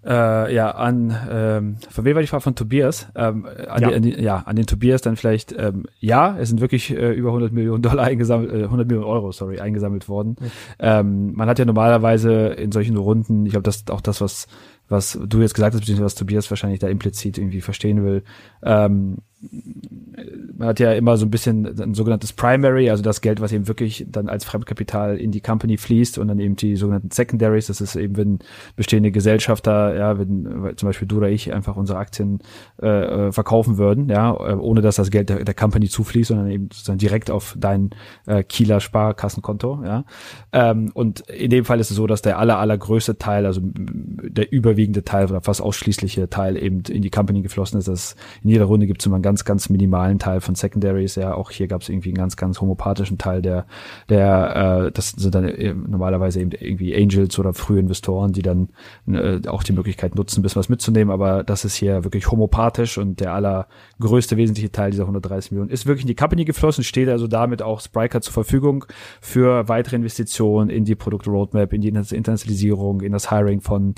[0.04, 2.42] Äh, ja, an, ähm, von wem war die Frage?
[2.42, 3.08] Von Tobias.
[3.16, 3.88] Ähm, an, ja.
[3.88, 7.12] Die, an, die, ja, an den Tobias dann vielleicht, ähm, ja, es sind wirklich äh,
[7.12, 10.36] über 100 Millionen Dollar eingesammelt, äh, 100 Millionen Euro, sorry, eingesammelt worden.
[10.40, 10.50] Mhm.
[10.78, 14.46] Ähm, man hat ja normalerweise in solchen Runden, ich glaube, das ist auch das, was
[14.88, 18.24] was du jetzt gesagt hast, beziehungsweise was Tobias wahrscheinlich da implizit irgendwie verstehen will,
[18.62, 23.52] ähm, man hat ja immer so ein bisschen ein sogenanntes Primary, also das Geld, was
[23.52, 27.68] eben wirklich dann als Fremdkapital in die Company fließt und dann eben die sogenannten Secondaries,
[27.68, 28.38] das ist eben, wenn
[28.74, 32.40] bestehende Gesellschafter, ja, wenn zum Beispiel du oder ich einfach unsere Aktien
[32.82, 36.50] äh, äh verkaufen würden, ja, äh, ohne dass das Geld der, der Company zufließt, sondern
[36.50, 37.90] eben sozusagen direkt auf dein
[38.26, 40.04] äh, Kieler Sparkassenkonto, ja.
[40.52, 44.50] Ähm, und in dem Fall ist es so, dass der aller, allergrößte Teil, also der
[44.52, 47.86] überwiegende Teil oder fast ausschließliche Teil eben in die Company geflossen ist.
[47.86, 51.16] Das in jeder Runde gibt es immer ganz, ganz minimalen Teil von Secondaries.
[51.16, 53.66] Ja, auch hier gab es irgendwie einen ganz, ganz homopathischen Teil, der,
[54.08, 58.70] der, äh, das sind dann äh, normalerweise eben irgendwie Angels oder frühe Investoren, die dann
[59.06, 61.12] äh, auch die Möglichkeit nutzen, ein bisschen was mitzunehmen.
[61.12, 65.84] Aber das ist hier wirklich homopathisch und der allergrößte wesentliche Teil dieser 130 Millionen ist
[65.84, 68.86] wirklich in die Company geflossen, steht also damit auch Spriker zur Verfügung
[69.20, 73.94] für weitere Investitionen in die Produktroadmap, in die Internationalisierung, in das Hiring von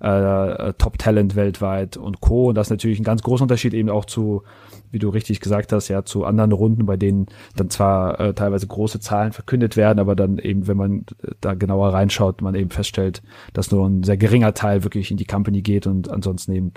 [0.00, 2.48] äh, Top-Talent weltweit und Co.
[2.48, 4.42] Und das ist natürlich ein ganz großer Unterschied eben auch zu,
[4.90, 8.66] wie du richtig gesagt hast, ja, zu anderen Runden, bei denen dann zwar äh, teilweise
[8.66, 11.04] große Zahlen verkündet werden, aber dann eben, wenn man
[11.40, 15.26] da genauer reinschaut, man eben feststellt, dass nur ein sehr geringer Teil wirklich in die
[15.26, 16.72] Company geht und ansonsten eben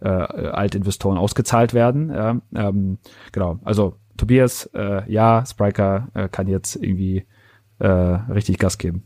[0.00, 2.10] äh, Altinvestoren ausgezahlt werden.
[2.10, 2.98] Ja, ähm,
[3.32, 7.24] genau, also Tobias, äh, ja, Spriker äh, kann jetzt irgendwie
[7.78, 9.04] äh, richtig Gas geben.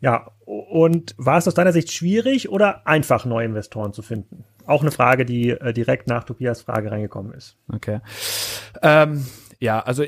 [0.00, 4.44] Ja, und war es aus deiner Sicht schwierig oder einfach neue Investoren zu finden?
[4.66, 7.56] Auch eine Frage, die äh, direkt nach Tobias Frage reingekommen ist.
[7.72, 8.00] Okay.
[8.82, 9.26] Ähm,
[9.60, 10.04] ja, also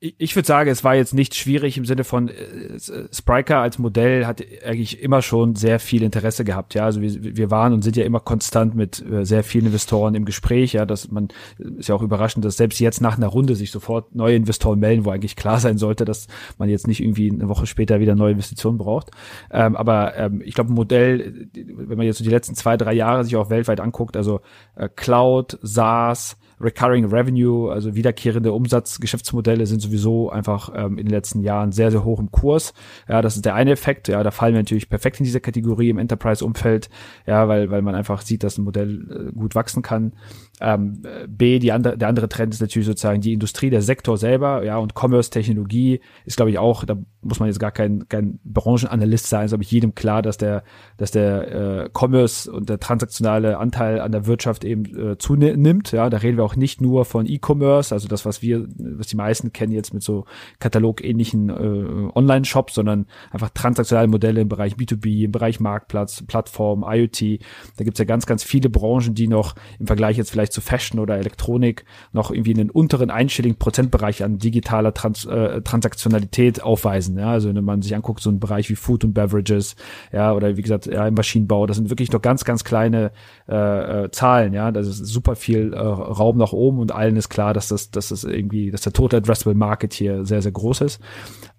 [0.00, 2.78] ich würde sagen, es war jetzt nicht schwierig im Sinne von äh,
[3.12, 6.74] Spriker als Modell hat eigentlich immer schon sehr viel Interesse gehabt.
[6.74, 10.14] Ja, also wir, wir waren und sind ja immer konstant mit äh, sehr vielen Investoren
[10.14, 10.72] im Gespräch.
[10.72, 14.14] Ja, dass man ist ja auch überraschend, dass selbst jetzt nach einer Runde sich sofort
[14.14, 16.26] neue Investoren melden, wo eigentlich klar sein sollte, dass
[16.58, 19.10] man jetzt nicht irgendwie eine Woche später wieder neue Investitionen braucht.
[19.50, 22.94] Ähm, aber ähm, ich glaube, ein Modell, wenn man jetzt so die letzten zwei drei
[22.94, 24.40] Jahre sich auch weltweit anguckt, also
[24.74, 31.42] äh, Cloud, SaaS Recurring Revenue, also wiederkehrende Umsatzgeschäftsmodelle sind sowieso einfach ähm, in den letzten
[31.42, 32.72] Jahren sehr, sehr hoch im Kurs.
[33.08, 34.08] Ja, das ist der eine Effekt.
[34.08, 36.88] Ja, da fallen wir natürlich perfekt in diese Kategorie im Enterprise-Umfeld.
[37.26, 40.12] Ja, weil, weil man einfach sieht, dass ein Modell äh, gut wachsen kann.
[40.60, 44.64] Ähm, B, die andere, der andere Trend ist natürlich sozusagen die Industrie, der Sektor selber,
[44.64, 49.28] ja, und Commerce-Technologie ist, glaube ich, auch, da muss man jetzt gar kein, kein Branchenanalyst
[49.28, 50.62] sein, ist, glaube ich, jedem klar, dass der,
[50.96, 55.92] dass der äh, Commerce und der transaktionale Anteil an der Wirtschaft eben äh, zunimmt.
[55.92, 59.16] Ja, da reden wir auch nicht nur von E-Commerce, also das, was wir, was die
[59.16, 60.24] meisten kennen jetzt mit so
[60.60, 67.40] katalogähnlichen äh, Online-Shops, sondern einfach transaktionale Modelle im Bereich B2B, im Bereich Marktplatz, Plattform, IoT.
[67.76, 71.00] Da gibt's ja ganz, ganz viele Branchen, die noch im Vergleich jetzt vielleicht zu Fashion
[71.00, 77.18] oder Elektronik noch irgendwie einen unteren einstelligen Prozentbereich an digitaler Trans äh, Transaktionalität aufweisen.
[77.18, 79.76] Ja, also wenn man sich anguckt, so ein Bereich wie Food und Beverages,
[80.12, 83.10] ja, oder wie gesagt, ja, im Maschinenbau, das sind wirklich noch ganz, ganz kleine
[83.48, 84.70] äh, äh, Zahlen, ja.
[84.70, 88.08] Das ist super viel äh, Raum nach oben und allen ist klar, dass das, dass
[88.08, 91.00] das irgendwie, dass der Total Addressable Market hier sehr, sehr groß ist.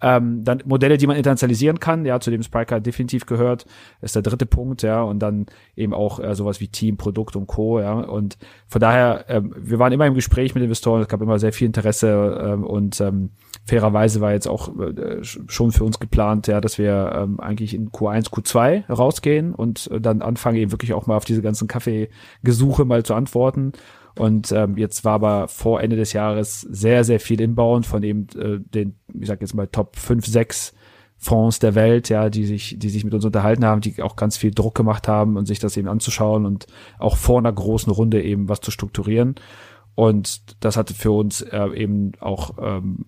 [0.01, 3.65] Ähm, dann Modelle, die man internationalisieren kann, ja, zu dem Spriker definitiv gehört,
[4.01, 7.47] ist der dritte Punkt, ja, und dann eben auch äh, sowas wie Team, Produkt und
[7.47, 7.79] Co.
[7.79, 8.37] Ja, und
[8.67, 11.67] von daher, ähm, wir waren immer im Gespräch mit Investoren, es gab immer sehr viel
[11.67, 13.31] Interesse ähm, und ähm,
[13.65, 17.89] fairerweise war jetzt auch äh, schon für uns geplant, ja, dass wir ähm, eigentlich in
[17.89, 22.85] Q1, Q2 rausgehen und äh, dann anfangen eben wirklich auch mal auf diese ganzen Kaffeegesuche
[22.85, 23.73] mal zu antworten
[24.17, 28.27] und ähm, jetzt war aber vor Ende des Jahres sehr, sehr viel Inbound von eben
[28.37, 30.73] äh, den, ich sag jetzt mal, Top 5, 6
[31.17, 34.37] Fonds der Welt, ja, die sich, die sich mit uns unterhalten haben, die auch ganz
[34.37, 36.67] viel Druck gemacht haben und sich das eben anzuschauen und
[36.99, 39.35] auch vor einer großen Runde eben was zu strukturieren.
[39.95, 43.05] Und das hatte für uns äh, eben auch ähm,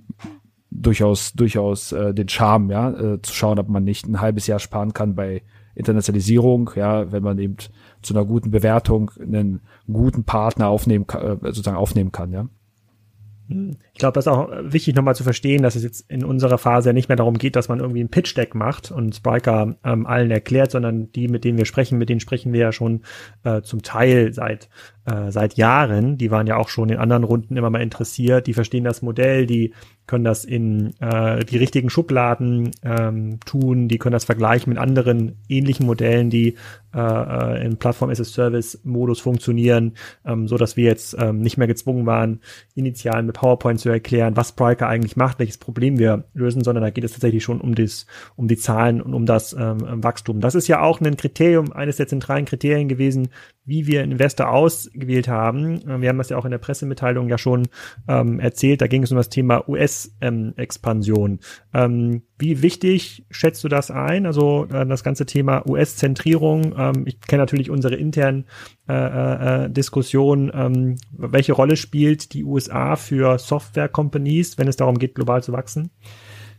[0.72, 4.60] durchaus, durchaus äh, den Charme, ja, äh, zu schauen, ob man nicht ein halbes Jahr
[4.60, 5.44] sparen kann bei
[5.76, 7.58] Internationalisierung, ja, wenn man eben
[8.02, 12.48] zu einer guten Bewertung einen guten Partner aufnehmen, äh, sozusagen aufnehmen kann, ja.
[13.50, 16.94] Ich glaube, das ist auch wichtig nochmal zu verstehen, dass es jetzt in unserer Phase
[16.94, 20.70] nicht mehr darum geht, dass man irgendwie ein Pitch-Deck macht und Spriker ähm, allen erklärt,
[20.70, 23.02] sondern die, mit denen wir sprechen, mit denen sprechen wir ja schon
[23.44, 24.70] äh, zum Teil seit
[25.10, 26.18] äh, seit Jahren.
[26.18, 28.48] Die waren ja auch schon in anderen Runden immer mal interessiert.
[28.48, 29.74] Die verstehen das Modell, die
[30.10, 35.38] können das in äh, die richtigen Schubladen ähm, tun, die können das vergleichen mit anderen
[35.48, 36.56] ähnlichen Modellen, die
[36.96, 39.94] äh, äh in Plattform as a Service Modus funktionieren,
[40.26, 42.40] ähm, so dass wir jetzt ähm, nicht mehr gezwungen waren,
[42.74, 46.90] initial mit PowerPoint zu erklären, was Spriker eigentlich macht, welches Problem wir lösen, sondern da
[46.90, 50.40] geht es tatsächlich schon um das, um die Zahlen und um das ähm, Wachstum.
[50.40, 53.30] Das ist ja auch ein Kriterium, eines der zentralen Kriterien gewesen,
[53.64, 54.50] wie wir Investor
[55.00, 55.88] ausgewählt haben.
[55.88, 57.68] Äh, wir haben das ja auch in der Pressemitteilung ja schon
[58.08, 58.82] ähm, erzählt.
[58.82, 61.40] Da ging es um das Thema US-Expansion.
[61.74, 64.26] Ähm, wie wichtig schätzt du das ein?
[64.26, 66.74] Also äh, das ganze Thema US-Zentrierung.
[66.78, 68.46] Ähm, ich kenne natürlich unsere internen
[68.88, 70.52] äh, äh, äh, Diskussionen.
[70.54, 75.92] Ähm, welche Rolle spielt die USA für Software-Companies, wenn es darum geht, global zu wachsen?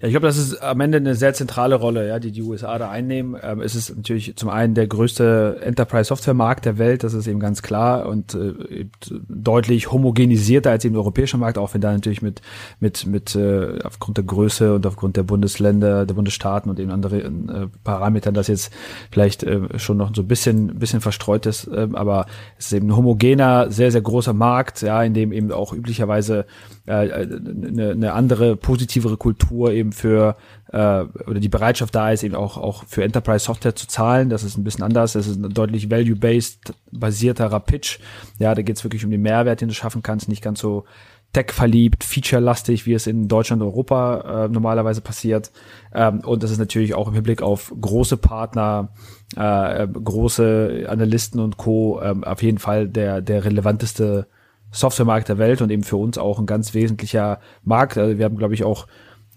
[0.00, 2.78] Ja, ich glaube, das ist am Ende eine sehr zentrale Rolle, ja, die die USA
[2.78, 3.36] da einnehmen.
[3.42, 7.60] Ähm, es ist natürlich zum einen der größte Enterprise-Software-Markt der Welt, das ist eben ganz
[7.60, 8.86] klar und äh,
[9.28, 12.40] deutlich homogenisierter als eben der europäische Markt, auch wenn da natürlich mit
[12.78, 17.18] mit mit äh, aufgrund der Größe und aufgrund der Bundesländer, der Bundesstaaten und eben andere
[17.18, 18.72] äh, Parametern das jetzt
[19.10, 22.24] vielleicht äh, schon noch so ein bisschen bisschen verstreut ist, äh, aber
[22.56, 26.46] es ist eben ein homogener, sehr sehr großer Markt, ja, in dem eben auch üblicherweise
[26.86, 30.36] äh, äh, eine, eine andere positivere Kultur eben für
[30.72, 34.30] äh, oder die Bereitschaft da ist eben auch auch für Enterprise Software zu zahlen.
[34.30, 35.12] Das ist ein bisschen anders.
[35.12, 37.98] Das ist ein deutlich value-based basierterer Pitch.
[38.38, 40.84] Ja, da geht es wirklich um den Mehrwert, den du schaffen kannst, nicht ganz so
[41.32, 45.52] tech-verliebt, feature-lastig, wie es in Deutschland und Europa äh, normalerweise passiert.
[45.94, 48.88] Ähm, und das ist natürlich auch im Hinblick auf große Partner,
[49.36, 52.00] äh, große Analysten und Co.
[52.00, 54.26] Äh, auf jeden Fall der, der relevanteste
[54.72, 57.96] Softwaremarkt der Welt und eben für uns auch ein ganz wesentlicher Markt.
[57.96, 58.86] Also wir haben, glaube ich, auch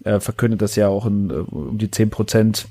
[0.04, 2.68] äh, verkündet, dass ja auch in, äh, um die zehn Prozent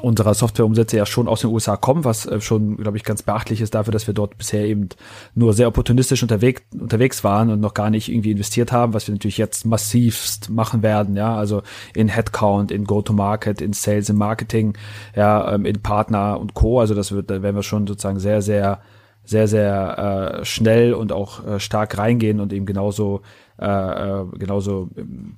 [0.00, 3.60] unserer Softwareumsätze ja schon aus den USA kommen, was äh, schon, glaube ich, ganz beachtlich
[3.60, 4.88] ist dafür, dass wir dort bisher eben
[5.34, 9.14] nur sehr opportunistisch unterwegs, unterwegs waren und noch gar nicht irgendwie investiert haben, was wir
[9.14, 11.62] natürlich jetzt massivst machen werden, ja, also
[11.94, 14.76] in Headcount, in Go-to-Market, in Sales, in Marketing,
[15.16, 16.80] ja, ähm, in Partner und Co.
[16.80, 18.80] Also das wird, da werden wir schon sozusagen sehr, sehr
[19.24, 23.20] sehr, sehr äh, schnell und auch äh, stark reingehen und eben genauso,
[23.60, 24.88] äh, äh, genauso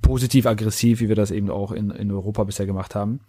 [0.03, 3.21] positiv aggressiv, wie wir das eben auch in, in Europa bisher gemacht haben.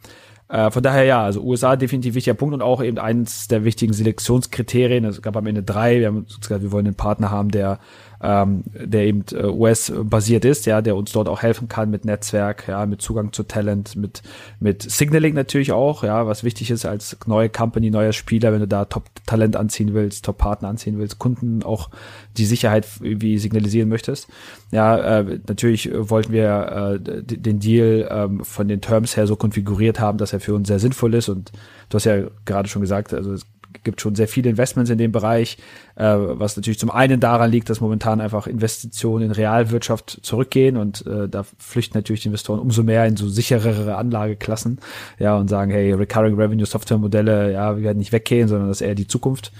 [0.50, 3.94] Äh, von daher ja, also USA definitiv wichtiger Punkt und auch eben eines der wichtigen
[3.94, 5.06] Selektionskriterien.
[5.06, 6.00] Es gab am Ende drei.
[6.02, 7.80] Wir haben gesagt, wir wollen einen Partner haben, der
[8.24, 12.68] ähm, der eben äh, US-basiert ist, ja, der uns dort auch helfen kann mit Netzwerk,
[12.68, 14.22] ja, mit Zugang zu Talent, mit,
[14.60, 18.68] mit Signaling natürlich auch, ja, was wichtig ist als neue Company, neuer Spieler, wenn du
[18.68, 21.90] da Top-Talent anziehen willst, Top-Partner anziehen willst, Kunden auch
[22.38, 24.28] die Sicherheit irgendwie signalisieren möchtest.
[24.72, 30.00] Ja, äh, natürlich wollten wir äh, den Deal äh, von den Terms her so konfiguriert
[30.00, 31.52] haben, dass er für uns sehr sinnvoll ist und
[31.90, 33.46] du hast ja gerade schon gesagt, also es
[33.84, 35.58] gibt schon sehr viele Investments in dem Bereich,
[35.96, 41.06] äh, was natürlich zum einen daran liegt, dass momentan einfach Investitionen in Realwirtschaft zurückgehen und
[41.06, 44.80] äh, da flüchten natürlich die Investoren umso mehr in so sicherere Anlageklassen,
[45.20, 48.82] ja, und sagen, hey, Recurring Revenue Software Modelle, ja, wir werden nicht weggehen, sondern das
[48.82, 49.52] ist eher die Zukunft.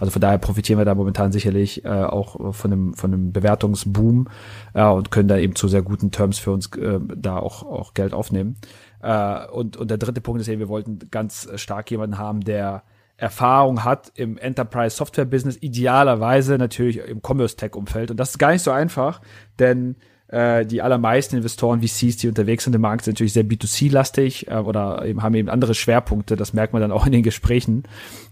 [0.00, 4.28] Also von daher profitieren wir da momentan sicherlich äh, auch von einem, von einem Bewertungsboom
[4.74, 7.94] ja, und können da eben zu sehr guten Terms für uns äh, da auch, auch
[7.94, 8.56] Geld aufnehmen.
[9.02, 12.82] Äh, und, und der dritte Punkt ist eben, wir wollten ganz stark jemanden haben, der
[13.20, 18.10] Erfahrung hat im Enterprise Software Business, idealerweise natürlich im Commerce Tech Umfeld.
[18.10, 19.20] Und das ist gar nicht so einfach,
[19.58, 19.96] denn
[20.28, 24.54] äh, die allermeisten Investoren, VCs, die unterwegs sind im Markt, sind natürlich sehr B2C-lastig äh,
[24.54, 26.36] oder eben haben eben andere Schwerpunkte.
[26.36, 27.82] Das merkt man dann auch in den Gesprächen,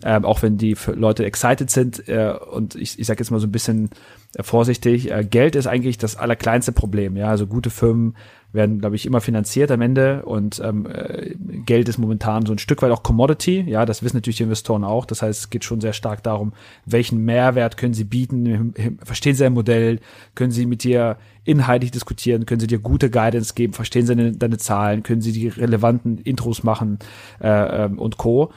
[0.02, 2.08] äh, auch wenn die Leute excited sind.
[2.08, 3.90] Äh, und ich, ich sage jetzt mal so ein bisschen
[4.36, 7.16] äh, vorsichtig, äh, Geld ist eigentlich das allerkleinste Problem.
[7.16, 8.16] Ja, also gute Firmen
[8.52, 11.34] werden, glaube ich, immer finanziert am Ende und ähm, äh,
[11.66, 13.60] Geld ist momentan so ein Stück weit auch Commodity.
[13.66, 15.04] Ja, das wissen natürlich die Investoren auch.
[15.04, 16.52] Das heißt, es geht schon sehr stark darum,
[16.86, 18.72] welchen Mehrwert können sie bieten,
[19.04, 20.00] verstehen sie ein Modell,
[20.34, 24.32] können sie mit dir inhaltlich diskutieren, können sie dir gute Guidance geben, verstehen sie deine,
[24.32, 26.98] deine Zahlen, können sie die relevanten Intros machen
[27.40, 28.52] äh, ähm, und Co.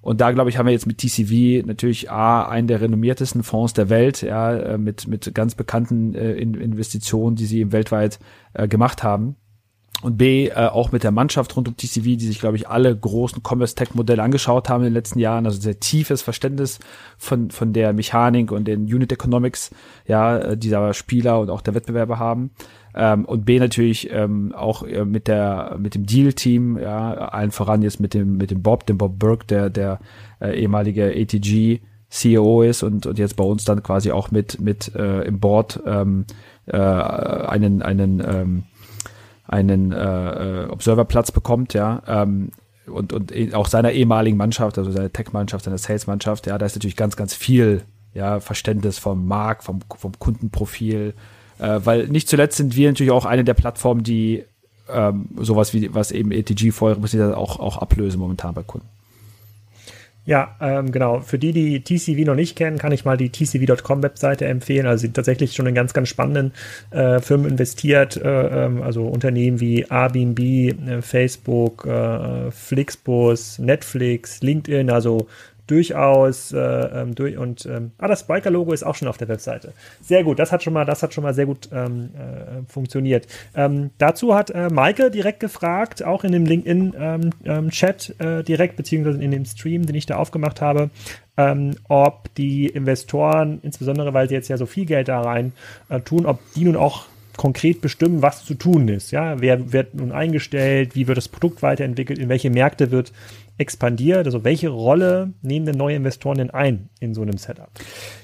[0.00, 3.72] Und da, glaube ich, haben wir jetzt mit TCV natürlich A, einen der renommiertesten Fonds
[3.72, 8.18] der Welt, ja, äh, mit, mit ganz bekannten äh, Investitionen, die sie weltweit
[8.54, 9.36] äh, gemacht haben.
[10.00, 12.96] Und B, äh, auch mit der Mannschaft rund um TCV, die sich, glaube ich, alle
[12.96, 15.44] großen Commerce-Tech-Modelle angeschaut haben in den letzten Jahren.
[15.44, 16.78] Also sehr tiefes Verständnis
[17.16, 19.70] von, von der Mechanik und den Unit Economics,
[20.06, 22.52] ja, äh, dieser Spieler und auch der Wettbewerber haben.
[22.94, 27.82] Ähm, und B natürlich ähm, auch äh, mit der mit dem Deal-Team, ja, allen voran
[27.82, 29.98] jetzt mit dem mit dem Bob, dem Bob Burke, der der
[30.40, 34.94] äh, ehemalige ATG CEO ist und und jetzt bei uns dann quasi auch mit mit
[34.94, 36.24] äh, im Board ähm,
[36.66, 38.64] äh, einen einen ähm,
[39.48, 42.02] einen äh, äh Observerplatz bekommt, ja.
[42.06, 42.52] Ähm,
[42.86, 46.96] und, und auch seiner ehemaligen Mannschaft, also seine Tech-Mannschaft, seine Sales-Mannschaft, ja, da ist natürlich
[46.96, 47.82] ganz, ganz viel
[48.14, 51.14] ja, Verständnis vom Markt, vom, vom Kundenprofil,
[51.58, 54.44] äh, weil nicht zuletzt sind wir natürlich auch eine der Plattformen, die
[54.88, 56.96] ähm, sowas wie, was eben ETG vorher
[57.36, 58.88] auch, auch ablösen momentan bei Kunden.
[60.28, 61.20] Ja, ähm, genau.
[61.20, 64.84] Für die, die TCV noch nicht kennen, kann ich mal die tcv.com Webseite empfehlen.
[64.86, 66.52] Also sie tatsächlich schon in ganz, ganz spannenden
[66.90, 68.18] äh, Firmen investiert.
[68.18, 74.90] Äh, ähm, also Unternehmen wie Airbnb, äh, Facebook, äh, Flixbus, Netflix, LinkedIn.
[74.90, 75.28] Also
[75.68, 79.72] durchaus äh, ähm, durch und ähm, ah, das Spiker-Logo ist auch schon auf der Webseite.
[80.00, 83.26] Sehr gut, das hat schon mal, das hat schon mal sehr gut ähm, äh, funktioniert.
[83.54, 88.76] Ähm, dazu hat äh, Maike direkt gefragt, auch in dem LinkedIn-Chat ähm, ähm, äh, direkt,
[88.76, 90.90] beziehungsweise in dem Stream, den ich da aufgemacht habe,
[91.36, 95.52] ähm, ob die Investoren, insbesondere weil sie jetzt ja so viel Geld da rein
[95.88, 99.12] äh, tun, ob die nun auch konkret bestimmen, was zu tun ist.
[99.12, 103.12] Ja, wer wird nun eingestellt, wie wird das Produkt weiterentwickelt, in welche Märkte wird
[103.58, 104.24] expandiert?
[104.26, 107.68] Also welche Rolle nehmen denn neue Investoren denn ein in so einem Setup?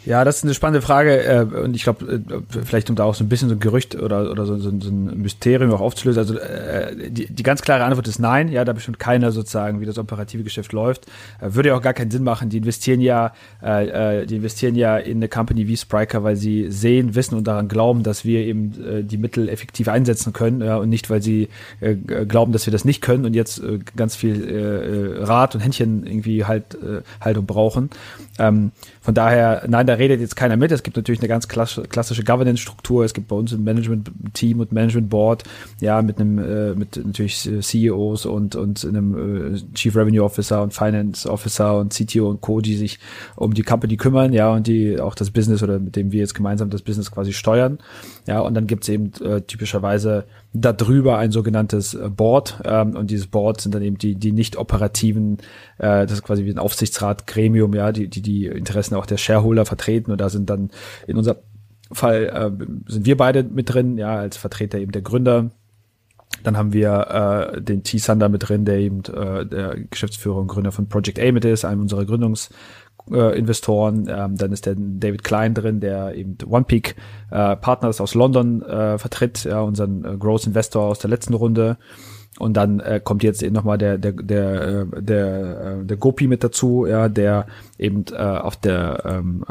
[0.06, 3.14] Ja, das ist eine spannende Frage äh, und ich glaube, äh, vielleicht um da auch
[3.14, 6.20] so ein bisschen so ein Gerücht oder, oder so, so, so ein Mysterium auch aufzulösen.
[6.20, 8.48] Also äh, die, die ganz klare Antwort ist nein.
[8.48, 11.06] Ja, da bestimmt keiner sozusagen, wie das operative Geschäft läuft.
[11.40, 12.48] Würde ja auch gar keinen Sinn machen.
[12.48, 17.14] Die investieren ja, äh, die investieren ja in eine Company wie Spriker, weil sie sehen,
[17.14, 21.10] wissen und daran glauben, dass wir eben die Mittel effektiv einsetzen können ja, und nicht,
[21.10, 21.48] weil sie
[22.28, 23.62] glauben, dass wir das nicht können und jetzt
[23.96, 27.90] ganz viel äh, Rat und Händchen irgendwie halt äh, Haltung brauchen.
[28.38, 28.72] Ähm,
[29.04, 30.72] von daher, nein, da redet jetzt keiner mit.
[30.72, 33.04] Es gibt natürlich eine ganz klassische Governance-Struktur.
[33.04, 35.44] Es gibt bei uns ein Management-Team und Management-Board,
[35.80, 40.72] ja, mit einem, äh, mit natürlich CEOs und, und einem äh, Chief Revenue Officer und
[40.72, 42.98] Finance Officer und CTO und Co., die sich
[43.36, 46.34] um die Company kümmern, ja, und die auch das Business oder mit dem wir jetzt
[46.34, 47.80] gemeinsam das Business quasi steuern.
[48.26, 53.10] Ja, und dann gibt es eben äh, typischerweise darüber ein sogenanntes äh, Board ähm, und
[53.10, 55.38] dieses Board sind dann eben die die nicht operativen
[55.78, 59.16] äh, das ist quasi wie ein Aufsichtsrat Gremium ja die die die Interessen auch der
[59.16, 60.70] Shareholder vertreten und da sind dann
[61.06, 61.38] in unserem
[61.92, 65.50] Fall äh, sind wir beide mit drin ja als Vertreter eben der Gründer
[66.42, 70.48] dann haben wir äh, den T Sander mit drin der eben äh, der Geschäftsführer und
[70.48, 72.50] Gründer von Project A mit ist einem unserer Gründungs
[73.10, 74.06] äh, Investoren.
[74.08, 76.96] Ähm, dann ist der David Klein drin, der eben OnePeak
[77.30, 81.76] äh, Partners aus London äh, vertritt, ja, unseren äh, Growth Investor aus der letzten Runde.
[82.38, 86.26] Und dann äh, kommt jetzt eben nochmal der, der, der, äh, der, äh, der Gopi
[86.26, 87.46] mit dazu, ja, der
[87.78, 89.44] eben äh, auf der ähm,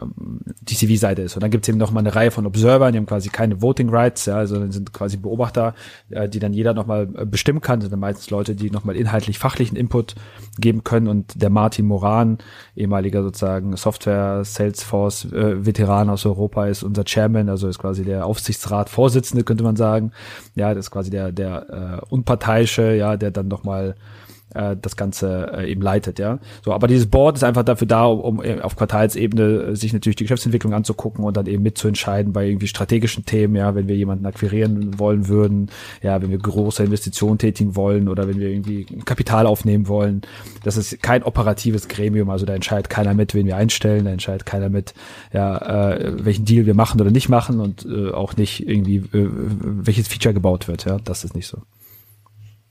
[0.61, 1.35] DCV-Seite ist.
[1.35, 4.25] Und dann gibt's eben nochmal eine Reihe von Observern, die haben quasi keine Voting Rights,
[4.25, 5.75] ja, sondern sind quasi Beobachter,
[6.09, 7.79] äh, die dann jeder nochmal äh, bestimmen kann.
[7.79, 10.15] Das sind dann meistens Leute, die nochmal inhaltlich fachlichen Input
[10.57, 11.07] geben können.
[11.07, 12.39] Und der Martin Moran,
[12.75, 19.43] ehemaliger sozusagen Software Salesforce Veteran aus Europa, ist unser Chairman, also ist quasi der Aufsichtsrat-Vorsitzende,
[19.43, 20.11] könnte man sagen.
[20.55, 23.95] Ja, das ist quasi der, der äh, unparteiische, ja, der dann nochmal
[24.53, 26.39] äh, das Ganze äh, eben leitet, ja.
[26.63, 30.15] So, aber dieses Board ist einfach dafür da, um, um auf Quartalsebene äh, sich natürlich
[30.15, 34.25] die Geschäftsentwicklung anzugucken und dann eben mitzuentscheiden bei irgendwie strategischen Themen, ja, wenn wir jemanden
[34.25, 35.69] akquirieren wollen würden,
[36.01, 40.21] ja, wenn wir große Investitionen tätigen wollen oder wenn wir irgendwie Kapital aufnehmen wollen.
[40.63, 44.45] Das ist kein operatives Gremium, also da entscheidet keiner mit, wen wir einstellen, da entscheidet
[44.45, 44.93] keiner mit,
[45.31, 49.29] ja, äh, welchen Deal wir machen oder nicht machen und äh, auch nicht irgendwie, äh,
[49.31, 51.57] welches Feature gebaut wird, ja, das ist nicht so.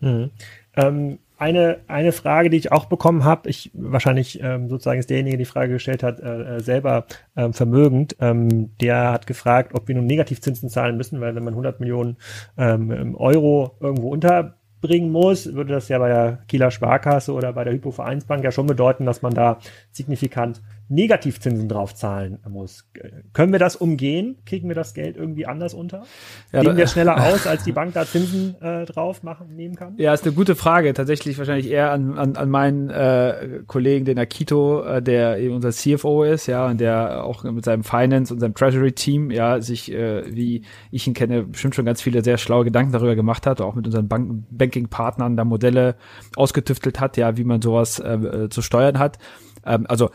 [0.03, 0.30] Mhm.
[0.76, 5.36] Ähm eine, eine Frage, die ich auch bekommen habe, ich wahrscheinlich ähm, sozusagen ist derjenige,
[5.36, 9.88] der die Frage gestellt hat, äh, äh, selber ähm, vermögend, ähm, der hat gefragt, ob
[9.88, 12.16] wir nun Negativzinsen zahlen müssen, weil wenn man 100 Millionen
[12.57, 17.72] ähm, Euro irgendwo unterbringen muss, würde das ja bei der Kieler Sparkasse oder bei der
[17.72, 19.59] Hypovereinsbank ja schon bedeuten, dass man da
[19.90, 20.62] signifikant
[20.93, 22.86] Negativzinsen drauf zahlen muss.
[23.32, 24.36] Können wir das umgehen?
[24.45, 26.05] Kriegen wir das Geld irgendwie anders unter?
[26.53, 29.95] Ja, Gehen wir schneller aus, als die Bank da Zinsen äh, drauf machen, nehmen kann?
[29.97, 30.93] Ja, ist eine gute Frage.
[30.93, 35.70] Tatsächlich wahrscheinlich eher an, an, an meinen äh, Kollegen, den Akito, äh, der eben unser
[35.70, 40.24] CFO ist, ja, und der auch mit seinem Finance und seinem Treasury-Team, ja, sich, äh,
[40.34, 43.74] wie ich ihn kenne, bestimmt schon ganz viele sehr schlaue Gedanken darüber gemacht hat, auch
[43.74, 45.97] mit unseren Bank Banking-Partnern da Modelle
[46.36, 49.18] ausgetüftelt hat, ja, wie man sowas äh, äh zu steuern hat.
[49.64, 50.11] Ähm, also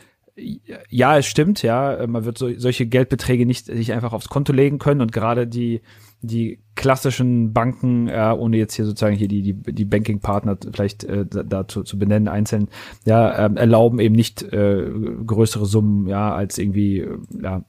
[0.90, 4.78] ja, es stimmt, ja, man wird so, solche Geldbeträge nicht sich einfach aufs Konto legen
[4.80, 5.82] können und gerade die
[6.22, 11.26] die klassischen Banken, ja, ohne jetzt hier sozusagen hier die, die, die Banking-Partner vielleicht äh,
[11.26, 12.70] dazu zu benennen, einzeln,
[13.06, 14.92] ja, ähm, erlauben eben nicht äh,
[15.26, 17.64] größere Summen, ja, als irgendwie äh, ja,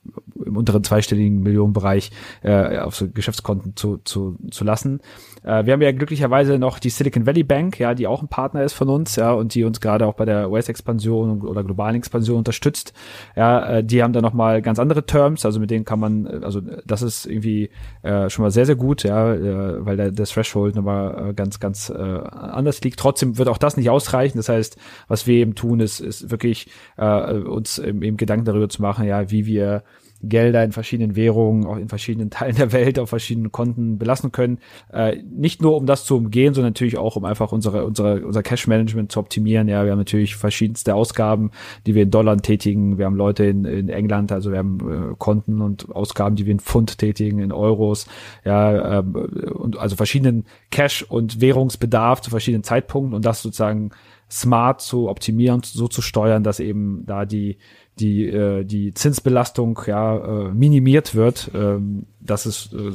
[0.45, 2.11] im unteren zweistelligen Millionenbereich
[2.43, 5.01] äh, auf so Geschäftskonten zu, zu, zu lassen.
[5.43, 8.63] Äh, wir haben ja glücklicherweise noch die Silicon Valley Bank, ja, die auch ein Partner
[8.63, 12.39] ist von uns, ja, und die uns gerade auch bei der US-Expansion oder globalen Expansion
[12.39, 12.93] unterstützt.
[13.37, 16.61] Ja, äh, die haben da nochmal ganz andere Terms, also mit denen kann man, also
[16.87, 17.71] das ist irgendwie
[18.03, 21.61] äh, schon mal sehr, sehr gut, ja, äh, weil der, der Threshold nochmal äh, ganz,
[21.61, 22.99] ganz äh, anders liegt.
[22.99, 24.39] Trotzdem wird auch das nicht ausreichen.
[24.39, 24.77] Das heißt,
[25.09, 29.31] was wir eben tun, ist, ist wirklich äh, uns eben Gedanken darüber zu machen, ja,
[29.31, 29.83] wie wir
[30.23, 34.59] Gelder in verschiedenen Währungen, auch in verschiedenen Teilen der Welt auf verschiedenen Konten belassen können.
[34.93, 38.43] Äh, nicht nur um das zu umgehen, sondern natürlich auch um einfach unsere, unsere, unser
[38.43, 39.69] Cash-Management zu optimieren.
[39.69, 41.51] Ja, wir haben natürlich verschiedenste Ausgaben,
[41.87, 42.99] die wir in Dollar tätigen.
[42.99, 46.53] Wir haben Leute in, in England, also wir haben äh, Konten und Ausgaben, die wir
[46.53, 48.07] in Pfund tätigen, in Euros.
[48.45, 53.91] Ja, ähm, und also verschiedenen Cash- und Währungsbedarf zu verschiedenen Zeitpunkten und das sozusagen
[54.31, 57.59] smart zu optimieren, so zu steuern, dass eben da die
[58.01, 61.51] die, äh, die Zinsbelastung ja äh, minimiert wird.
[61.55, 62.93] Ähm, das ist äh,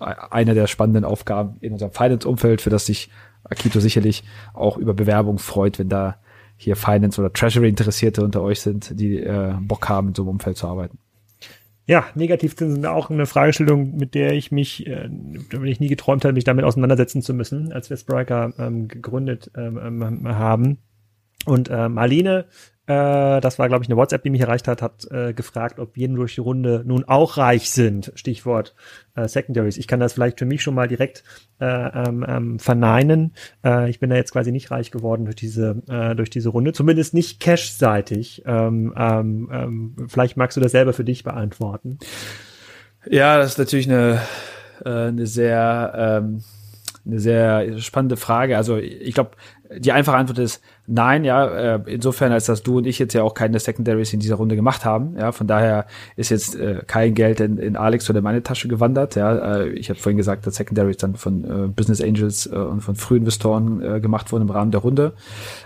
[0.00, 3.10] eine der spannenden Aufgaben in unserem Finance-Umfeld, für das sich
[3.44, 6.16] Akito sicherlich auch über Bewerbung freut, wenn da
[6.56, 10.30] hier Finance oder Treasury Interessierte unter euch sind, die äh, Bock haben, in so einem
[10.30, 10.98] Umfeld zu arbeiten.
[11.88, 16.24] Ja, Negativzinsen sind auch eine Fragestellung, mit der ich mich, äh, wenn ich nie geträumt
[16.24, 20.78] habe, mich damit auseinandersetzen zu müssen, als wir Spriker ähm, gegründet ähm, ähm haben.
[21.44, 22.46] Und äh, Marlene
[22.86, 25.96] äh, das war, glaube ich, eine WhatsApp, die mich erreicht hat, hat äh, gefragt, ob
[25.96, 28.12] jeden durch die Runde nun auch reich sind.
[28.14, 28.76] Stichwort
[29.16, 29.76] äh, Secondaries.
[29.76, 31.24] Ich kann das vielleicht für mich schon mal direkt
[31.60, 33.34] äh, ähm, ähm, verneinen.
[33.64, 36.72] Äh, ich bin da jetzt quasi nicht reich geworden durch diese äh, durch diese Runde,
[36.72, 38.44] zumindest nicht cash-seitig.
[38.46, 41.98] Ähm, ähm, ähm, vielleicht magst du das selber für dich beantworten.
[43.08, 44.20] Ja, das ist natürlich eine
[44.84, 46.44] äh, eine sehr ähm,
[47.04, 48.56] eine sehr spannende Frage.
[48.56, 49.32] Also ich glaube,
[49.76, 53.22] die einfache Antwort ist nein, ja, äh, insofern als dass du und ich jetzt ja
[53.22, 57.14] auch keine Secondaries in dieser Runde gemacht haben, ja, von daher ist jetzt äh, kein
[57.14, 60.56] Geld in, in Alex oder meine Tasche gewandert, ja, äh, ich habe vorhin gesagt, dass
[60.56, 64.70] Secondaries dann von äh, Business Angels äh, und von Frühinvestoren äh, gemacht wurden im Rahmen
[64.70, 65.14] der Runde.